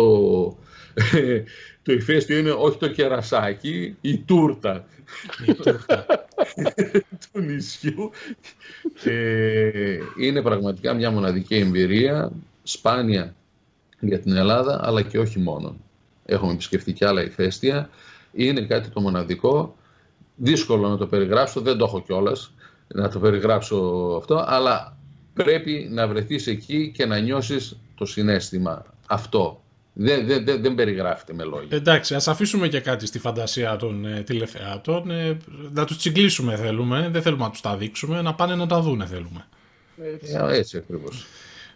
το 1.84 1.93
ηφαίστειο 1.93 2.38
είναι 2.38 2.51
όχι 2.51 2.78
το 2.78 2.88
κερασάκι, 2.88 3.95
η 4.01 4.17
τούρτα, 4.17 4.86
η 5.47 5.54
τούρτα. 5.54 6.06
του 7.32 7.39
νησιού. 7.39 8.12
Ε, 9.04 9.97
είναι 10.19 10.41
πραγματικά 10.41 10.93
μια 10.93 11.12
μοναδική 11.12 11.56
εμπειρία 11.56 12.32
σπάνια 12.67 13.36
για 13.99 14.19
την 14.19 14.36
Ελλάδα, 14.36 14.80
αλλά 14.84 15.01
και 15.01 15.19
όχι 15.19 15.39
μόνο. 15.39 15.75
Έχουμε 16.25 16.51
επισκεφτεί 16.51 16.93
και 16.93 17.06
άλλα 17.06 17.23
ηφαίστεια. 17.23 17.89
Είναι 18.32 18.62
κάτι 18.62 18.89
το 18.89 19.01
μοναδικό. 19.01 19.75
Δύσκολο 20.36 20.89
να 20.89 20.97
το 20.97 21.08
περιγράψω, 21.08 21.62
δεν 21.62 21.78
το 21.78 21.86
έχω 21.86 22.01
κιόλας 22.01 22.51
να 22.88 23.10
το 23.10 23.19
περιγράψω 23.19 23.75
αυτό, 24.17 24.43
αλλά 24.47 24.97
πρέπει 25.34 25.88
να 25.91 26.08
βρεθείς 26.08 26.47
εκεί 26.47 26.91
και 26.95 27.06
να 27.06 27.19
νιώσεις 27.19 27.78
το 27.95 28.06
συνέστημα 28.06 28.86
αυτό. 29.08 29.60
Δεν, 29.97 30.25
δεν, 30.25 30.45
δεν, 30.45 30.62
δεν 30.62 30.75
περιγράφεται 30.75 31.34
με 31.34 31.43
λόγια. 31.43 31.78
Εντάξει, 31.78 32.15
ας 32.15 32.28
αφήσουμε 32.28 32.67
και 32.67 32.80
κάτι 32.80 33.06
στη 33.06 33.19
φαντασία 33.19 33.75
των 33.75 34.06
ε, 34.06 34.21
τηλεθεάτων. 34.21 35.12
Ε, 35.12 35.38
να 35.71 35.86
τους 35.86 35.97
τσιγκλίσουμε 35.97 36.56
θέλουμε, 36.56 37.10
δεν 37.12 37.21
θέλουμε 37.21 37.43
να 37.43 37.49
τους 37.49 37.62
τα 37.62 37.78
δείξουμε, 37.78 38.21
να 38.21 38.34
πάνε 38.34 38.56
να 38.56 38.67
τα 38.67 38.82
δούνε 38.82 39.06
θέλουμε. 39.06 39.45
Έτσι, 40.01 40.34
ε, 40.49 40.58
έτσι 40.58 40.78
ακριβώς. 40.78 41.25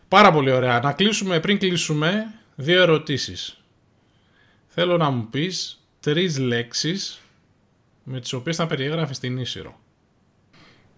Πάρα 0.09 0.31
πολύ 0.31 0.51
ωραία. 0.51 0.79
Να 0.79 0.93
κλείσουμε, 0.93 1.39
πριν 1.39 1.57
κλείσουμε, 1.57 2.33
δύο 2.55 2.81
ερωτήσεις. 2.81 3.63
Θέλω 4.67 4.97
να 4.97 5.09
μου 5.09 5.27
πεις 5.29 5.83
τρεις 5.99 6.37
λέξεις 6.37 7.21
με 8.03 8.19
τις 8.19 8.33
οποίες 8.33 8.55
θα 8.55 8.67
περιέγραφες 8.67 9.19
την 9.19 9.37
Ίσυρο. 9.37 9.79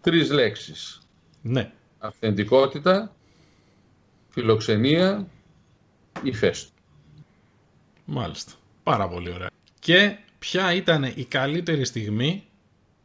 Τρεις 0.01 0.29
λέξεις. 0.29 1.01
Ναι. 1.41 1.71
Αυθεντικότητα, 1.97 3.15
φιλοξενία, 4.29 5.27
ηφαίστο. 6.23 6.71
Μάλιστα. 8.05 8.51
Πάρα 8.83 9.07
πολύ 9.07 9.31
ωραία. 9.31 9.49
Και 9.79 10.17
ποια 10.39 10.73
ήταν 10.73 11.03
η 11.03 11.25
καλύτερη 11.25 11.85
στιγμή 11.85 12.43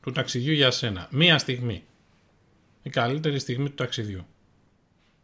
του 0.00 0.12
ταξιδιού 0.12 0.52
για 0.52 0.70
σένα; 0.70 1.08
Μία 1.10 1.38
στιγμή. 1.38 1.84
Η 2.82 2.90
καλύτερη 2.90 3.38
στιγμή 3.38 3.68
του 3.68 3.74
ταξιδιού. 3.74 4.26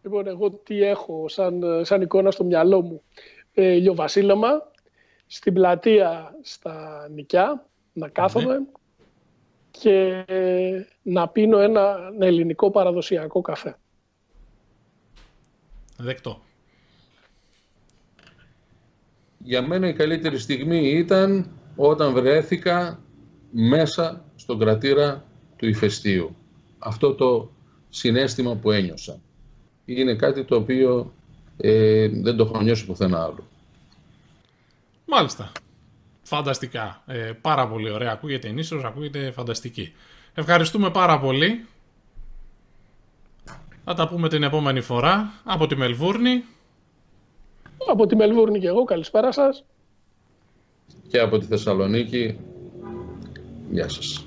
Λοιπόν, 0.03 0.27
εγώ 0.27 0.51
τι 0.51 0.83
έχω 0.83 1.29
σαν, 1.29 1.62
σαν 1.85 2.03
εικόνα 2.03 2.31
στο 2.31 2.45
μυαλό 2.45 2.81
μου. 2.81 3.03
Ε, 3.55 3.73
ηλιοβασίλεμα, 3.73 4.49
στην 5.27 5.53
πλατεία 5.55 6.38
στα 6.43 7.09
νικιά, 7.15 7.67
να 7.93 8.09
κάθομαι 8.09 8.67
και 9.71 10.25
να 11.03 11.29
πίνω 11.29 11.59
ένα, 11.59 12.12
ελληνικό 12.19 12.71
παραδοσιακό 12.71 13.41
καφέ. 13.41 13.77
Δεκτό. 15.97 16.41
Για 19.38 19.62
μένα 19.62 19.88
η 19.88 19.93
καλύτερη 19.93 20.38
στιγμή 20.38 20.88
ήταν 20.88 21.51
όταν 21.77 22.12
βρέθηκα 22.12 23.03
μέσα 23.51 24.25
στον 24.37 24.59
κρατήρα 24.59 25.25
του 25.57 25.69
ηφαιστείου. 25.69 26.37
Αυτό 26.79 27.15
το 27.15 27.51
συνέστημα 27.88 28.55
που 28.57 28.71
ένιωσα 28.71 29.21
είναι 29.85 30.14
κάτι 30.14 30.45
το 30.45 30.57
οποίο 30.57 31.12
ε, 31.57 32.09
δεν 32.09 32.37
το 32.37 32.45
έχω 32.45 32.62
νιώσει 32.62 32.87
πουθενά 32.87 33.23
άλλο. 33.23 33.47
Μάλιστα. 35.07 35.53
Φανταστικά. 36.23 37.03
Ε, 37.07 37.33
πάρα 37.40 37.68
πολύ 37.68 37.90
ωραία. 37.90 38.12
Ακούγεται 38.12 38.49
ενίσχυος, 38.49 38.85
ακούγεται 38.85 39.31
φανταστική. 39.31 39.92
Ευχαριστούμε 40.35 40.90
πάρα 40.90 41.18
πολύ. 41.18 41.66
Θα 43.85 43.95
τα 43.95 44.09
πούμε 44.09 44.29
την 44.29 44.42
επόμενη 44.42 44.81
φορά 44.81 45.33
από 45.45 45.66
τη 45.66 45.77
Μελβούρνη. 45.77 46.45
Από 47.90 48.07
τη 48.07 48.16
Μελβούρνη 48.16 48.59
και 48.59 48.66
εγώ. 48.66 48.85
Καλησπέρα 48.85 49.33
σας. 49.33 49.64
Και 51.09 51.18
από 51.18 51.38
τη 51.38 51.47
Θεσσαλονίκη. 51.47 52.38
Γεια 53.71 53.88
σας. 53.88 54.25